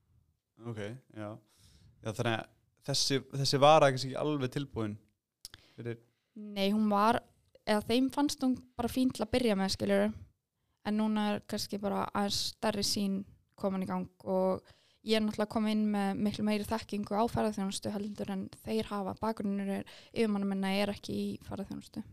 Ok, 0.68 0.80
já, 1.16 1.28
já 2.04 2.12
þannig 2.12 2.34
að 2.34 2.48
þessi, 2.90 3.20
þessi 3.32 3.60
vara 3.62 3.86
er 3.88 3.94
kannski 3.94 4.10
ekki 4.10 4.20
alveg 4.20 4.52
tilbúin 4.54 4.96
fyrir, 5.76 6.00
Nei, 6.40 6.70
hún 6.72 6.88
var, 6.88 7.18
eða 7.66 7.82
þeim 7.88 8.10
fannst 8.14 8.42
hún 8.44 8.54
bara 8.78 8.90
fín 8.92 9.10
til 9.12 9.24
að 9.24 9.32
byrja 9.34 9.56
með, 9.58 9.72
skiljur 9.74 10.12
en 10.88 10.96
núna 10.96 11.24
er 11.34 11.40
kannski 11.50 11.80
bara 11.80 12.04
aðeins 12.16 12.42
stærri 12.54 12.84
sín 12.86 13.22
komin 13.60 13.84
í 13.84 13.88
gang 13.88 14.28
og 14.30 14.62
ég 15.06 15.18
er 15.18 15.24
náttúrulega 15.24 15.52
komin 15.52 15.74
inn 15.74 15.90
með 15.92 16.22
miklu 16.26 16.44
meiri 16.46 16.68
þekkingu 16.68 17.16
á 17.16 17.24
ferðarþjónustu 17.32 17.92
heldur 17.92 18.32
en 18.32 18.46
þeir 18.64 18.88
hafa, 18.92 19.16
bakgrunnur 19.20 19.74
er 19.80 19.84
yfirmannum 20.12 20.54
minna 20.54 20.72
er 20.76 20.92
ekki 20.94 21.16
í 21.16 21.28
ferðarþjónustu 21.48 22.04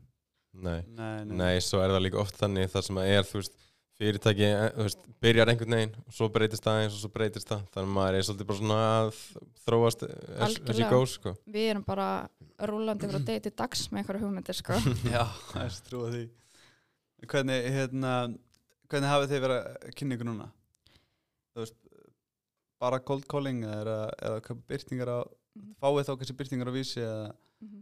Nei. 0.58 0.82
nei, 0.90 1.26
Nei, 1.30 1.56
svo 1.62 1.84
er 1.84 1.92
það 1.94 2.06
líka 2.08 2.22
oft 2.24 2.40
þannig 2.40 2.72
það 2.74 2.86
sem 2.88 3.00
að 3.00 3.12
er, 3.14 3.28
þú 3.28 3.42
veist, 3.42 3.58
fyrirtæki, 3.98 4.46
eh, 4.46 4.68
þú 4.76 4.86
veist, 4.86 5.06
byrjar 5.26 5.50
einhvern 5.52 5.74
veginn 5.78 5.94
og 6.04 6.14
svo 6.14 6.28
breytist 6.34 6.66
það 6.68 6.82
eins 6.84 6.94
og 6.98 7.02
svo 7.02 7.10
breytist 7.16 7.50
það 7.50 7.64
þannig 7.74 7.88
að 7.90 7.96
maður 7.98 8.18
er 8.20 8.26
svolítið 8.28 8.50
bara 8.52 8.60
svona 8.62 8.82
að 8.98 9.22
þróast 9.66 10.04
eh, 10.08 10.44
as, 10.46 10.58
you 10.78 10.90
go, 10.92 11.00
sko. 11.10 11.34
Við 11.56 11.70
erum 11.72 11.86
bara 11.88 12.10
rúlandi 12.70 13.10
frá 13.10 13.20
degi 13.32 13.44
til 13.48 13.54
dags 13.64 13.88
með 13.92 14.04
einhverju 14.04 14.26
hugmyndir, 14.28 14.60
sko 14.60 14.78
Já, 15.16 15.24
það 15.54 15.64
er 15.66 15.80
trúið 15.90 16.14
því 16.18 16.26
Hvernig, 17.34 17.68
hérna 17.74 18.12
hvernig 18.88 19.10
hafið 19.10 19.32
þið 19.34 19.44
verið 19.48 19.58
að 19.66 19.96
kynna 19.98 20.16
ykkur 20.20 20.30
núna? 20.30 20.48
Þú 21.58 21.64
veist 21.64 21.78
bara 22.78 23.00
cold 23.02 23.26
calling 23.32 23.64
eða, 23.66 23.98
eða 24.22 24.58
byrtingar 24.70 25.10
á 25.10 25.20
fáið 25.82 26.06
þá 26.06 26.14
kannski 26.22 26.36
byrtingar 26.38 26.70
á 26.70 26.74
vísi 26.78 27.02
eða, 27.02 27.34
Mhm. 27.58 27.80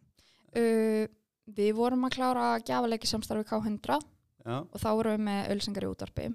uh, 0.56 1.08
Við 1.52 1.74
vorum 1.78 2.08
að 2.08 2.14
klára 2.16 2.46
gjafaleiki 2.64 3.06
samstarfi 3.06 3.44
K100 3.52 4.00
já, 4.46 4.58
og 4.62 4.82
þá 4.82 4.90
vorum 4.94 5.16
við 5.16 5.26
með 5.28 5.54
ölsengar 5.56 5.88
í 5.88 5.92
útarpi 5.92 6.28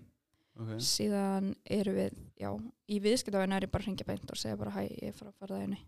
ok. 0.61 0.73
Síðan 0.85 1.53
erum 1.65 1.97
við, 1.97 2.17
já, 2.41 2.51
í 2.91 2.99
viðskiptavinu 3.05 3.57
er 3.57 3.67
ég 3.67 3.73
bara 3.73 3.85
að 3.85 3.91
ringja 3.91 4.09
beint 4.09 4.33
og 4.33 4.41
segja 4.41 4.59
bara 4.61 4.75
hæ, 4.75 4.83
ég 4.89 5.13
er 5.13 5.17
frá 5.17 5.31
farðaðinu 5.41 5.79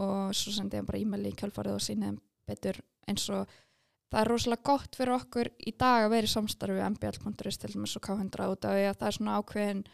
og 0.00 0.32
svo 0.36 0.54
sendi 0.56 0.80
ég 0.80 0.88
bara 0.88 1.02
e-mail 1.02 1.28
í 1.28 1.34
kjálfarið 1.36 1.76
og 1.76 1.84
síni 1.84 2.08
þeim 2.08 2.18
betur. 2.48 2.80
Eins 3.10 3.26
og 3.34 3.50
það 4.12 4.20
er 4.22 4.30
rosalega 4.32 4.66
gott 4.70 4.98
fyrir 4.98 5.16
okkur 5.18 5.50
í 5.60 5.74
dag 5.76 6.06
að 6.06 6.14
vera 6.14 6.28
í 6.28 6.32
samstarfi 6.32 6.78
við 6.78 6.88
mbl.is 6.94 7.60
til 7.60 7.72
dæmis 7.74 7.96
og 7.98 8.06
K100 8.06 8.54
út 8.54 8.68
af 8.68 8.76
því 8.78 8.86
að 8.88 8.98
það 9.00 9.08
er 9.10 9.18
svona 9.18 9.38
ákveðin 9.40 9.84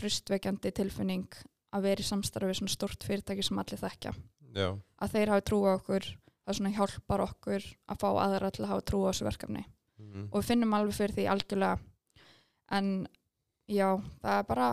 tröstveikjandi 0.00 0.74
tilfinning 0.80 1.38
að 1.74 1.88
vera 1.88 2.04
í 2.04 2.08
samstarfi 2.08 2.50
við 2.50 2.60
svona 2.60 2.74
stort 2.74 3.06
fyrirtæki 3.06 3.44
sem 3.44 3.60
allir 3.60 3.82
þekkja. 3.82 4.14
Já, 4.54 4.68
að 5.02 5.16
þeir 5.16 5.34
hafi 5.34 5.46
trú 5.50 5.60
á 5.66 5.70
okkur 5.74 6.10
það 6.44 6.58
svona 6.58 6.74
hjálpar 6.76 7.24
okkur 7.24 7.70
að 7.90 8.00
fá 8.00 8.08
aðra 8.12 8.50
til 8.54 8.64
að 8.64 8.70
hafa 8.70 8.84
trú 8.86 9.00
á 9.02 9.08
þessu 9.10 9.26
verkefni 9.26 9.64
mm. 10.14 10.30
og 10.30 10.40
við 10.40 10.48
finnum 10.50 10.74
alveg 10.76 10.98
fyrir 10.98 11.16
því 11.18 11.28
algjörlega 11.32 11.78
en 12.78 12.90
já, 13.68 13.88
það 14.22 14.38
er 14.38 14.48
bara 14.48 14.68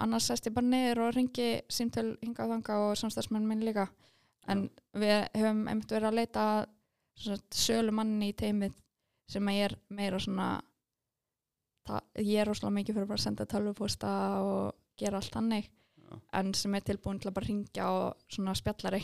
annars 0.00 0.28
sest 0.30 0.48
ég 0.48 0.56
bara 0.56 0.70
niður 0.70 1.04
og 1.06 1.14
ringi 1.16 1.50
símtöl 1.72 2.14
hinga 2.22 2.46
og 2.46 2.54
þanga 2.54 2.78
og 2.86 2.98
samstæðsmenn 3.00 3.48
minn 3.48 3.64
líka 3.66 3.88
en 4.48 4.68
við 4.96 5.26
höfum 5.36 5.66
einmitt 5.68 5.92
verið 5.92 6.10
að 6.10 6.18
leita 6.20 6.44
sölu 7.52 7.92
manni 7.92 8.30
í 8.32 8.36
teimið 8.36 8.76
sem 9.30 9.48
að 9.48 9.58
ég 9.58 9.68
er 9.68 9.76
meira 9.92 10.20
svona 10.22 10.48
það, 11.86 12.00
ég 12.24 12.40
er 12.40 12.48
rosalega 12.48 12.76
mikið 12.78 12.96
fyrir 12.96 13.10
bara 13.10 13.20
að 13.20 13.26
senda 13.26 13.48
tölvupósta 13.50 14.14
og 14.44 14.78
gera 15.00 15.20
allt 15.20 15.36
hannig 15.36 15.68
já. 15.68 16.14
en 16.40 16.54
sem 16.54 16.74
er 16.74 16.86
tilbúin 16.86 17.20
til 17.20 17.30
að 17.30 17.36
bara 17.38 17.50
ringja 17.50 17.90
og 17.92 18.24
svona 18.32 18.56
spjallari 18.58 19.02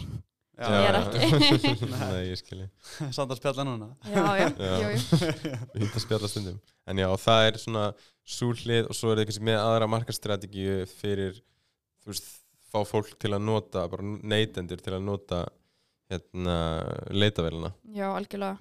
Já, 0.56 0.68
Ég 0.72 0.86
er 0.88 0.96
já. 0.96 1.00
ekki. 1.04 1.86
Nei, 1.92 2.20
ég 2.30 2.38
skilji 2.40 2.66
Samt 3.12 3.28
að 3.34 3.36
spjalla 3.42 3.64
núna 3.68 3.90
já, 4.08 4.22
já, 4.40 4.46
Já. 4.56 4.76
jú, 4.80 4.92
jú. 4.94 5.50
Hýnt 5.82 5.98
að 5.98 6.04
spjalla 6.06 6.30
stundum 6.32 6.56
En 6.88 7.02
já, 7.02 7.08
það 7.20 7.48
er 7.50 7.58
svona 7.60 7.82
súlhlið 8.36 8.88
og 8.88 8.96
svo 8.96 9.10
er 9.12 9.20
það 9.20 9.28
kannski 9.28 9.44
með 9.50 9.58
aðra 9.60 9.88
markastrategíu 9.92 10.78
fyrir, 10.96 11.36
þú 12.02 12.12
veist, 12.14 12.30
fá 12.72 12.80
fólk 12.88 13.12
til 13.22 13.34
að 13.36 13.44
nota, 13.46 13.84
bara 13.92 14.06
neytendur 14.32 14.80
til 14.82 14.96
að 14.96 15.04
nota 15.06 15.42
hérna 16.10 16.56
leitavélina 17.12 17.72
Já, 17.92 18.08
algjörlega. 18.14 18.56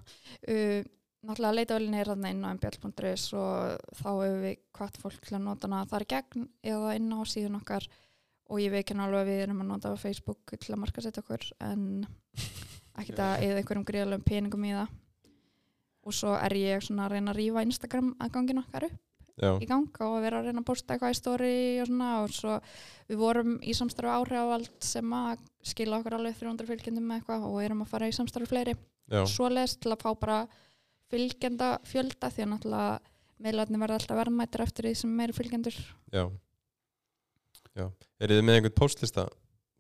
Uh, 0.50 0.84
náttúrulega 1.26 1.58
leitavelin 1.60 1.98
er 2.02 2.10
þarna 2.12 2.32
inn 2.34 2.44
á 2.46 2.50
mbl.is 2.58 3.26
og 3.38 3.80
þá 4.02 4.08
hefur 4.12 4.40
við 4.44 4.60
hvart 4.78 5.00
fólk 5.02 5.24
til 5.30 5.38
að 5.40 5.46
nota 5.48 5.70
hana 5.70 5.86
þar 5.90 6.06
gegn 6.12 6.48
eða 6.76 6.96
inn 7.00 7.08
á 7.16 7.20
síðun 7.30 7.60
okkar 7.62 7.88
og 8.46 8.62
ég 8.62 8.74
veit 8.74 8.92
alveg 8.94 9.22
að 9.22 9.32
við 9.32 9.42
erum 9.46 9.64
að 9.64 9.72
nota 9.72 9.94
á 9.94 9.98
Facebook 9.98 10.54
til 10.54 10.76
að 10.76 10.82
markasetja 10.84 11.24
okkur 11.24 11.48
en 11.66 12.06
ekkert 13.00 13.24
að 13.26 13.48
eða 13.48 13.62
einhverjum 13.62 13.88
greiðlegum 13.88 14.28
peningum 14.28 14.68
í 14.68 14.76
það. 14.76 14.94
Og 16.06 16.14
svo 16.14 16.36
er 16.38 16.54
ég 16.60 16.86
svona 16.86 17.08
að 17.08 17.16
reyna 17.16 17.34
að 17.34 17.40
rífa 17.42 17.66
Instagram 17.66 18.14
aðgangin 18.22 18.62
okkar 18.62 18.88
upp 18.92 19.02
Já, 19.36 19.50
í 19.60 19.66
gang 19.68 19.98
og 20.06 20.14
vera 20.24 20.40
að 20.40 20.48
reyna 20.48 20.62
að 20.62 20.68
posta 20.70 20.96
eitthvað 20.96 21.12
í 21.12 21.18
story 21.18 21.56
og 21.84 21.90
svona. 21.90 22.12
Og 22.24 22.36
svo 22.36 22.60
við 23.10 23.20
vorum 23.20 23.58
í 23.60 23.74
samstarfi 23.76 24.14
áhrifavald 24.14 24.70
sem 24.86 25.18
að 25.18 25.42
skila 25.66 26.00
okkur 26.00 26.16
alveg 26.20 26.38
300 26.40 26.70
fylgjendum 26.70 27.10
með 27.10 27.20
eitthvað 27.20 27.50
og 27.50 27.58
erum 27.66 27.84
að 27.84 27.92
fara 27.92 28.12
í 28.12 28.16
samstarfi 28.16 28.52
fleiri. 28.52 28.78
Já, 29.12 29.26
svoleiðis 29.30 29.76
til 29.82 29.92
að 29.92 30.06
fá 30.06 30.10
bara 30.22 30.38
fylgjenda 31.12 31.76
fjölda 31.86 32.32
því 32.34 32.46
að 32.46 32.52
náttúrulega 32.54 32.96
meðlarni 33.46 33.82
verða 33.82 34.00
alltaf 34.00 34.20
verðmættir 34.22 34.64
eftir 34.64 34.88
því 34.88 34.96
sem 35.02 35.20
meiri 35.20 35.36
fylgjendur. 35.36 35.78
Já, 36.16 36.24
er 37.76 38.32
þið 38.32 38.44
með 38.48 38.60
einhvern 38.60 38.78
postlista 38.80 39.26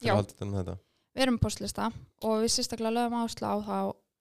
Já. 0.03 0.15
þetta 0.17 0.49
þetta? 0.57 0.75
við 1.15 1.25
erum 1.25 1.37
postlista 1.39 1.89
og 2.27 2.41
við 2.43 2.51
sérstaklega 2.55 2.95
lögum 2.97 3.17
áherslu 3.21 3.47
á, 3.47 3.55
þá, 3.63 3.77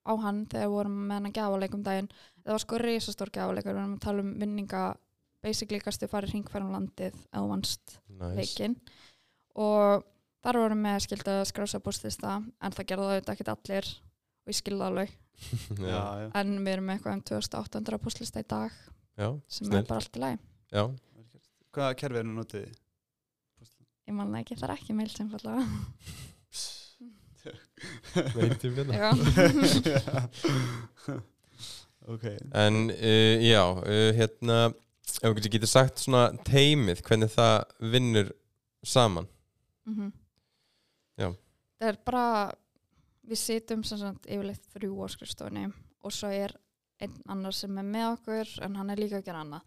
á 0.07 0.13
hann 0.23 0.43
þegar 0.51 0.67
við 0.69 0.75
vorum 0.77 0.99
með 1.09 1.17
hann 1.19 1.29
að 1.29 1.35
gjáleikum 1.39 1.83
daginn 1.85 2.09
það 2.45 2.53
var 2.55 2.63
sko 2.63 2.79
risastór 2.81 3.33
gjáleikur 3.35 3.73
við 3.73 3.81
erum 3.81 3.97
að 3.97 4.05
tala 4.05 4.23
um 4.25 4.33
vinninga 4.39 4.83
basically 5.45 5.81
kastu 5.83 6.07
farið 6.09 6.33
hringferðum 6.35 6.71
landið 6.73 7.13
eða 7.19 7.41
þú 7.43 7.49
vannst 7.51 7.97
Nice. 8.15 8.35
leikinn 8.39 8.77
og 9.59 10.05
þar 10.45 10.59
vorum 10.61 10.87
við 10.87 10.95
að 10.95 11.05
skilda 11.05 11.35
að 11.41 11.47
skrása 11.51 11.81
postlista 11.83 12.35
en 12.39 12.75
það 12.75 12.89
gerði 12.91 13.05
það 13.09 13.13
auðvitað 13.15 13.35
ekkert 13.35 13.53
allir 13.55 13.91
og 14.45 14.51
ég 14.53 14.59
skilði 14.61 14.81
það 14.81 14.91
alveg 14.91 15.13
Já, 15.83 15.91
Já, 15.91 16.01
já, 16.23 16.27
en 16.39 16.51
við 16.63 16.71
erum 16.71 16.85
með 16.87 16.95
eitthvað 16.95 17.17
um 17.17 17.23
2800 17.27 17.99
postlista 18.05 18.39
í 18.39 18.47
dag 18.47 18.71
já, 19.19 19.27
sem 19.51 19.67
Snillt. 19.67 19.81
er 19.81 19.89
bara 19.89 19.99
allt 19.99 20.15
í 20.15 20.23
lagi 20.23 20.41
Hvaða 21.75 21.95
kerfi 21.99 22.21
er 22.21 22.27
nú 22.29 22.37
notið 22.39 22.61
þið? 22.63 22.75
Ég 24.05 24.13
man 24.15 24.31
það 24.33 24.41
ekki, 24.43 24.55
það 24.59 24.69
er 24.69 24.75
ekki 24.77 24.97
meil 24.97 25.11
sem 25.13 25.29
fallega 25.33 25.63
veitum 28.35 28.75
við 28.75 28.89
það 28.89 28.97
já, 28.97 29.09
ok. 32.13 32.25
En 32.57 32.75
uh, 32.93 33.45
já, 33.45 33.61
uh, 33.61 34.09
hérna 34.17 34.57
ef 35.21 35.35
við 35.37 35.49
getur 35.55 35.69
sagt 35.69 36.01
svona 36.01 36.27
teimið 36.47 37.01
hvernig 37.05 37.31
það 37.33 37.57
vinnur 37.93 38.31
saman? 38.85 39.27
Mhm. 39.89 40.11
Já. 41.15 41.29
það 41.79 41.87
er 41.87 41.97
bara 42.03 42.25
við 43.25 43.39
sitjum 43.39 43.83
sem 43.87 43.99
sagt 44.01 44.25
yfirleitt 44.27 44.65
þrjú 44.73 44.97
á 44.99 45.07
skrifstofunni 45.13 45.69
og 46.03 46.11
svo 46.13 46.29
er 46.33 46.51
einn 47.01 47.15
annar 47.31 47.55
sem 47.55 47.77
er 47.79 47.87
með 47.87 48.07
okkur 48.17 48.51
en 48.65 48.75
hann 48.79 48.91
er 48.91 48.99
líka 48.99 49.19
að 49.19 49.27
gera 49.29 49.43
annað. 49.45 49.63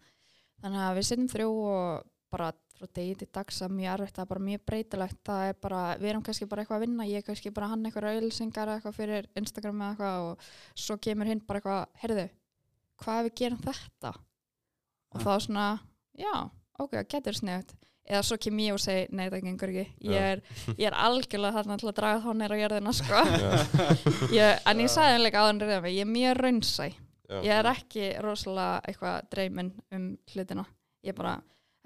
Þannig 0.59 0.83
að 0.85 0.95
við 0.97 1.07
sitjum 1.09 1.31
þrjú 1.31 1.49
og 1.71 2.05
bara 2.33 2.51
frá 2.79 2.87
degi 2.99 3.15
til 3.19 3.27
dags 3.35 3.59
að 3.65 3.73
mjög 3.77 3.91
erfitt 3.93 4.15
það 4.17 4.23
er 4.25 4.29
bara 4.33 4.45
mjög 4.49 4.63
breytilegt 4.71 5.19
það 5.29 5.43
er 5.49 5.57
bara, 5.67 5.81
við 5.99 6.09
erum 6.13 6.23
kannski 6.27 6.47
bara 6.51 6.63
eitthvað 6.63 6.77
að 6.79 6.85
vinna 6.87 7.07
ég 7.09 7.21
er 7.21 7.27
kannski 7.27 7.51
bara 7.55 7.67
hann 7.73 7.83
eitthvað 7.89 8.09
auðlýsingar 8.15 8.71
eitthvað 8.75 8.95
fyrir 8.99 9.27
Instagram 9.39 9.81
eða 9.81 9.89
eitthvað 9.91 10.29
og 10.29 10.47
svo 10.85 10.97
kemur 11.07 11.29
hinn 11.29 11.43
bara 11.47 11.59
eitthvað, 11.61 11.85
heyrðu 12.03 12.25
hvað 13.03 13.21
við 13.29 13.35
gerum 13.43 13.61
þetta? 13.67 14.13
Og 15.09 15.19
Ja. 15.19 15.25
þá 15.25 15.39
svona, 15.41 15.67
já, 16.19 16.33
ok, 16.79 16.91
getur 17.09 17.33
sniðut 17.33 17.71
eða 18.09 18.23
svo 18.25 18.37
kem 18.41 18.57
ég 18.63 18.73
og 18.73 18.79
segi, 18.81 19.07
nei 19.13 19.29
það 19.29 19.43
gengur 19.45 19.69
ekki. 19.69 19.93
Ég 20.01 20.25
er, 20.33 20.39
ég 20.79 20.87
er 20.89 20.95
algjörlega 20.97 21.53
þarna 21.59 21.75
til 21.77 21.89
að 21.91 21.95
draga 21.99 22.21
þá 22.23 22.31
neyra 22.39 22.57
jörðina 22.57 22.93
sko. 22.97 23.19
ég, 24.39 24.59
en 24.65 24.79
ég 24.81 24.89
sagði 24.89 25.13
henni 25.13 25.25
líka 25.27 25.43
áður 25.43 25.51
en 25.53 25.59
reyða 25.61 25.81
mig 25.83 25.93
ég 25.93 26.01
er 26.07 26.11
mjög 26.15 26.39
raunsæ. 26.41 26.87
Ég 27.45 27.51
er 27.53 27.69
ekki 27.69 28.07
rosalega 28.25 28.81
eitthvað 28.89 29.27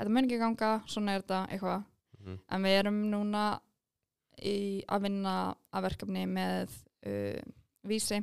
þetta 0.03 0.15
mun 0.15 0.27
ekki 0.27 0.39
ganga 0.41 0.71
svona 0.91 1.15
er 1.15 1.23
þetta 1.25 1.41
eitthvað. 1.55 1.89
Mhm. 2.23 2.37
en 2.55 2.63
við 2.63 2.77
erum 2.79 2.99
núna 3.11 3.43
í 4.43 4.83
að 4.87 5.01
vinna 5.07 5.33
að 5.73 5.85
verkefni 5.87 6.23
með 6.27 6.71
uh, 7.07 7.41
vísi. 7.87 8.21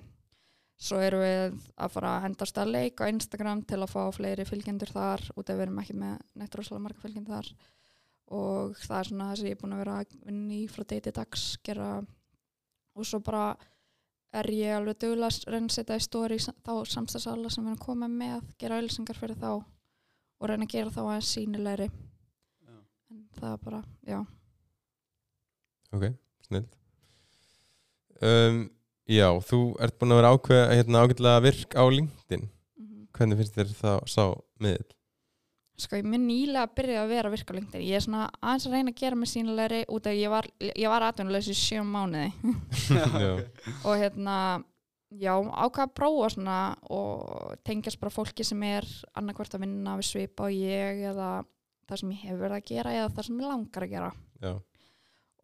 Svo 0.80 1.00
erum 1.04 1.20
við 1.20 1.58
að 1.76 1.92
fara 1.92 2.14
að 2.16 2.22
henda 2.24 2.46
stað 2.48 2.70
leik 2.72 3.02
á 3.04 3.10
Instagram 3.10 3.64
til 3.68 3.82
að 3.82 3.92
fá 3.92 4.00
fleiri 4.16 4.46
fylgjendur 4.48 4.92
þar 4.94 5.26
út 5.34 5.50
af 5.50 5.58
við 5.58 5.66
erum 5.66 5.82
ekki 5.82 5.96
með 6.00 6.22
neitt 6.40 6.56
rosalega 6.56 6.84
marga 6.86 7.04
fylgjendur 7.04 7.36
þar. 7.36 7.50
Og 8.30 8.78
það 8.80 8.96
er 8.98 9.10
svona 9.10 9.26
það 9.28 9.36
sem 9.36 9.50
ég 9.50 9.56
er 9.56 9.60
búin 9.60 9.74
að 9.76 9.82
vera 9.82 9.98
að 10.00 10.16
vinna 10.24 10.56
í 10.56 10.62
frá 10.70 10.86
deiti 10.88 11.12
dags 11.12 11.44
gera 11.66 11.90
og 12.96 13.06
svo 13.06 13.20
bara 13.24 13.44
er 14.32 14.46
ég 14.54 14.76
alveg 14.76 14.98
duglega 15.02 15.28
að 15.28 15.52
reyna 15.52 15.68
að 15.68 15.76
setja 15.76 15.98
í 15.98 16.04
stóri 16.04 16.38
þá 16.38 16.72
samstagsala 16.86 17.50
sem 17.50 17.66
við 17.66 17.74
erum 17.74 17.84
komið 17.84 18.16
með 18.22 18.48
gera 18.62 18.78
auðlýsingar 18.78 19.18
fyrir 19.18 19.38
þá 19.40 19.52
og 20.40 20.48
reyna 20.50 20.66
að 20.66 20.74
gera 20.74 20.94
þá 20.94 21.00
aðeins 21.04 21.32
sínilegri 21.36 21.88
Já. 21.90 22.76
en 23.12 23.24
það 23.38 23.52
er 23.52 23.64
bara, 23.64 23.80
já 24.08 24.20
Ok, 25.90 26.06
snill 26.46 26.66
um, 28.22 28.62
Já, 29.10 29.26
þú 29.42 29.60
ert 29.82 29.98
búin 29.98 30.14
að 30.14 30.20
vera 30.20 30.32
ákveð 30.36 30.64
hérna, 30.78 31.04
ágætlega 31.04 31.44
virk 31.48 31.76
á 31.76 31.84
LinkedIn 31.90 32.46
mm 32.46 33.04
Hvernig 33.16 33.40
finnst 33.40 33.58
þér 33.58 33.76
það 33.80 34.00
sá 34.08 34.24
miðl? 34.62 34.90
Sko, 35.80 35.96
ég 35.96 36.04
minn 36.04 36.26
nýlega 36.28 36.66
að 36.66 36.72
byrja 36.76 37.02
að 37.02 37.10
vera 37.14 37.30
virka 37.32 37.54
lengtir. 37.56 37.80
Ég 37.80 37.96
er 37.96 38.02
svona 38.04 38.26
aðeins 38.44 38.66
að 38.68 38.74
reyna 38.76 38.92
að 38.92 38.98
gera 39.00 39.16
mig 39.16 39.30
sínilegri 39.30 39.78
út 39.88 40.08
af 40.10 40.16
ég 40.18 40.32
var, 40.32 40.48
ég 40.60 40.88
var 40.92 41.06
atvinnulegs 41.06 41.48
í 41.48 41.56
sjö 41.56 41.84
mánuði 41.88 42.28
Já. 43.24 43.30
og 43.88 43.94
hérna, 43.96 44.34
já, 45.10 45.32
ákvað 45.34 45.84
að 45.86 45.94
prófa 45.98 46.30
svona 46.34 46.58
og 46.92 47.58
tengjast 47.66 48.00
bara 48.00 48.14
fólki 48.14 48.46
sem 48.46 48.62
er 48.66 48.86
annarkvort 49.18 49.56
að 49.56 49.64
vinna 49.66 49.96
við 49.98 50.08
svipa 50.10 50.46
og 50.48 50.56
ég 50.56 51.04
eða 51.10 51.30
það 51.90 52.02
sem 52.02 52.14
ég 52.14 52.24
hefur 52.28 52.42
verið 52.44 52.58
að 52.60 52.70
gera 52.70 52.96
eða 52.96 53.12
það 53.16 53.28
sem 53.28 53.42
ég 53.42 53.50
langar 53.50 53.86
að 53.86 53.94
gera. 53.94 54.10
Já, 54.40 54.52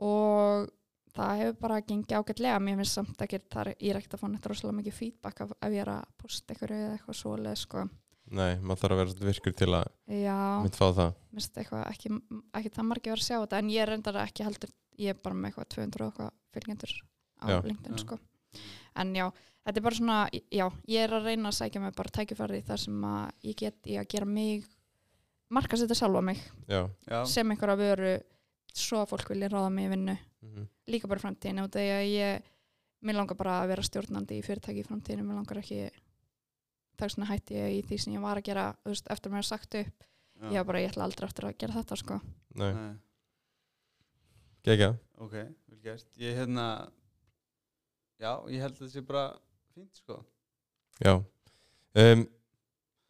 og 0.06 0.72
það 1.16 1.42
hefur 1.42 1.60
bara 1.64 1.82
gengið 1.82 2.18
ágætlega. 2.20 2.62
Mér 2.62 2.80
finnst 2.82 2.98
samt 2.98 3.22
ekki, 3.26 3.42
það 3.52 3.62
er, 3.62 3.70
ég 3.80 3.92
er 3.92 4.00
ekkert 4.00 4.16
að 4.16 4.22
fá 4.22 4.26
neitt 4.30 4.48
rosalega 4.50 4.78
mikið 4.80 4.98
feedback 4.98 5.44
af, 5.46 5.54
ef 5.56 5.76
ég 5.76 5.84
er 5.84 5.92
að 5.94 6.10
posta 6.20 6.52
eitthvað 6.52 6.74
eða 6.76 6.96
eitthvað 6.96 7.20
svoleið, 7.20 7.60
sko. 7.62 7.86
Nei, 8.36 8.56
maður 8.58 8.80
þarf 8.82 8.92
að 8.96 9.00
vera 9.00 9.28
virkur 9.28 9.54
til 9.54 9.68
að 9.70 9.84
já, 10.10 10.38
mynd 10.64 10.76
fá 10.76 10.86
það. 10.98 11.12
Minnst 11.36 11.60
eitthvað 11.60 11.84
ekki, 11.92 12.10
ekki 12.58 12.72
það 12.74 12.88
margir 12.90 13.12
verið 13.14 13.22
að 13.22 13.28
sjá 13.28 13.36
þetta 13.38 13.60
en 13.62 13.70
ég 13.70 13.84
er 13.84 13.92
reyndar 13.92 14.18
ekki 14.24 14.46
heldur 14.46 14.72
ég 14.98 15.12
er 15.12 15.20
bara 15.22 15.36
með 15.36 15.52
eitthvað 15.52 15.68
200 15.76 16.02
og 16.02 16.10
eitthvað 16.10 16.32
fylgjendur 16.56 16.94
á 17.36 17.46
Já. 17.52 17.58
LinkedIn 17.68 17.94
Já. 17.94 18.02
sko 18.02 18.18
en 19.02 19.12
já, 19.14 19.26
þetta 19.66 19.80
er 19.80 19.84
bara 19.86 19.98
svona 19.98 20.18
já, 20.32 20.66
ég 20.88 21.04
er 21.04 21.14
að 21.18 21.28
reyna 21.30 21.50
að 21.52 21.58
sækja 21.60 21.80
mig 21.82 21.94
bara 21.96 22.14
tækifæri 22.16 22.62
þar 22.66 22.82
sem 22.84 23.04
að 23.04 23.48
ég 23.50 23.56
get 23.62 23.86
í 23.92 23.96
að 24.00 24.08
gera 24.14 24.26
mig 24.30 24.66
marka 25.50 25.76
setja 25.78 25.94
sjálfa 25.98 26.22
mig 26.26 26.40
Já, 26.68 26.88
Já. 27.10 27.20
sem 27.30 27.50
einhverja 27.54 27.76
vöru 27.78 28.14
svo 28.76 28.98
að 29.04 29.12
fólk 29.14 29.30
vilja 29.30 29.48
ráða 29.48 29.70
mig 29.72 29.86
í 29.86 29.92
vinnu. 29.94 30.16
Mhm, 30.42 30.66
líka 30.92 31.08
bara 31.08 31.20
í 31.20 31.22
framtíðinu 31.24 31.62
og 31.64 31.70
þegar 31.72 32.02
ég 32.04 32.42
mér 33.06 33.14
langar 33.16 33.36
bara 33.38 33.60
að 33.62 33.68
vera 33.72 33.82
stjórnandi 33.86 34.36
í 34.40 34.42
fyrirtæki 34.44 34.82
í 34.82 34.86
framtíðinu, 34.88 35.24
mér 35.24 35.38
langar 35.38 35.60
ekki 35.62 35.78
þess 36.98 37.16
vegna 37.16 37.28
hætti 37.30 37.54
ég 37.56 37.72
í 37.78 37.82
því 37.86 37.98
sem 38.02 38.12
ég 38.16 38.20
var 38.24 38.36
að 38.40 38.46
gera 38.50 38.66
þú 38.84 38.92
veist, 38.92 39.08
eftir 39.12 39.30
að 39.30 39.34
mér 39.36 39.44
er 39.44 39.48
sagt 39.48 39.74
upp, 39.80 40.04
Já. 40.36 40.48
ég 40.50 40.56
var 40.60 40.64
bara 40.72 40.80
ég 40.82 40.90
ætla 40.92 41.04
aldrei 41.06 41.26
eftir 41.28 41.44
að 41.48 41.58
gera 41.58 41.76
þetta 41.78 41.96
sko. 42.02 42.20
Nei, 42.56 42.72
Nei. 42.72 42.94
gegja 44.66 44.90
Ok, 45.18 45.32
vel 45.32 45.78
gert. 45.82 46.06
Ég 46.20 46.36
hérna 46.36 46.64
Já, 48.22 48.32
ég 48.48 48.62
held 48.62 48.72
að 48.74 48.80
þetta 48.80 48.92
sé 48.94 49.02
bara 49.04 49.24
fínt 49.74 49.98
sko. 50.00 50.20
Já. 51.04 51.14
Um, 51.96 52.26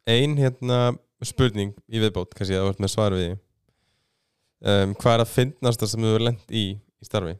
Ein 0.06 0.36
hérna 0.38 0.78
spurning 1.26 1.72
í 1.90 1.98
viðbót, 2.02 2.34
kannski 2.38 2.54
að 2.54 2.64
þú 2.66 2.72
ert 2.74 2.82
með 2.84 2.90
svar 2.92 3.14
við 3.16 3.30
um, 3.32 4.92
Hvað 4.94 5.12
er 5.16 5.22
að 5.24 5.32
finnast 5.32 5.82
það 5.82 5.90
sem 5.92 6.04
þú 6.06 6.12
er 6.18 6.24
lent 6.28 6.52
í 6.54 6.64
í 6.78 7.06
starfi? 7.08 7.34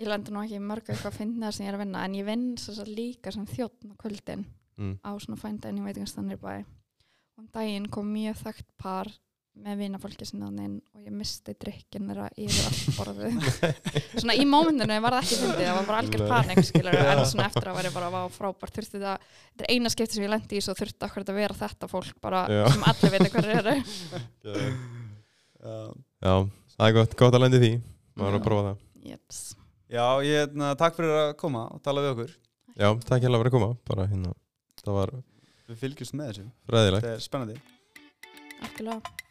ég 0.00 0.08
lendur 0.10 0.34
nú 0.34 0.42
ekki 0.42 0.56
í 0.58 0.62
mörgu 0.64 0.90
eitthvað 0.92 1.12
að 1.12 1.18
finna 1.20 1.46
það 1.48 1.54
sem 1.56 1.64
ég 1.64 1.70
er 1.70 1.76
að 1.78 1.82
vinna 1.84 2.00
en 2.04 2.14
ég 2.18 2.26
vinn 2.26 2.46
svo 2.60 2.74
svo 2.76 2.84
líka 2.88 3.32
sem 3.32 3.44
þjóttn 3.48 3.92
á 3.92 4.00
kvöldin 4.00 4.44
Mm. 4.74 4.96
á 5.06 5.14
svona 5.22 5.38
fændæðin 5.38 5.76
í 5.78 5.82
veitingastannir 5.86 6.38
bæ. 6.42 6.64
Og 6.66 7.44
um 7.44 7.46
daginn 7.54 7.84
kom 7.94 8.08
mjög 8.10 8.40
þekkt 8.40 8.64
par 8.76 9.06
með 9.54 9.78
vinafólki 9.84 10.26
sinna 10.26 10.48
inn 10.64 10.78
og 10.94 11.02
ég 11.04 11.14
misti 11.14 11.54
drikkin 11.60 12.08
þeirra 12.08 12.26
yfir 12.42 12.66
allt 12.68 12.88
borðið. 12.98 13.36
Svona 14.16 14.34
í 14.34 14.46
mómentinu 14.48 14.96
var 15.04 15.16
það 15.16 15.26
ekki 15.26 15.38
fyndið 15.40 15.68
það 15.68 15.78
var 15.78 15.88
bara 15.90 16.00
algjör 16.02 16.24
panik 16.32 16.62
skilur 16.66 16.98
en 16.98 17.22
svona 17.30 17.46
eftir 17.46 17.70
að 17.70 17.78
væri 17.78 17.92
bara 17.94 18.10
vá, 18.10 18.18
frábært. 18.34 18.74
Þurfti 18.78 19.00
það 19.02 19.26
þetta 19.30 19.66
er 19.66 19.74
eina 19.76 19.92
skipti 19.94 20.18
sem 20.18 20.26
ég 20.26 20.32
lendi 20.34 20.58
í 20.58 20.62
svo 20.64 20.76
þurfti 20.78 21.08
akkur 21.08 21.26
að 21.26 21.38
vera 21.38 21.58
þetta 21.60 21.90
fólk 21.92 22.20
bara 22.24 22.44
Já. 22.50 22.62
sem 22.74 22.86
allir 22.90 23.14
veit 23.14 23.28
hverju 23.36 23.58
eru. 23.60 23.76
Já, 24.44 25.74
Já, 26.24 26.34
það 26.74 26.88
er 26.88 26.96
gott, 26.98 27.18
gott 27.22 27.38
að 27.38 27.44
lendi 27.46 27.62
því. 27.62 27.72
Maður 28.18 28.40
að 28.40 28.46
prófa 28.48 28.66
það. 28.68 28.80
Jeps. 29.14 29.42
Já 29.94 30.06
ég 30.26 30.40
hérna, 30.42 30.72
takk 30.80 30.98
fyrir 30.98 31.14
að 31.20 31.34
koma 31.38 31.68
og 31.70 31.82
tala 31.84 32.02
við 32.02 32.16
okkur. 32.16 32.34
Já, 32.74 32.88
takk 33.06 33.22
fyrir 33.22 33.38
að 33.38 33.54
koma. 33.54 33.74
Bara 33.86 34.08
hérna, 34.10 34.34
það 34.82 34.98
var 34.98 35.14
Við 35.64 35.78
fylgjumst 35.80 36.16
með 36.18 36.26
þessu. 36.32 36.48
Ræðilegt 36.74 37.06
Þetta 37.06 37.16
er 37.16 37.22
spennandi. 37.24 37.60
Algjörlega 38.64 39.22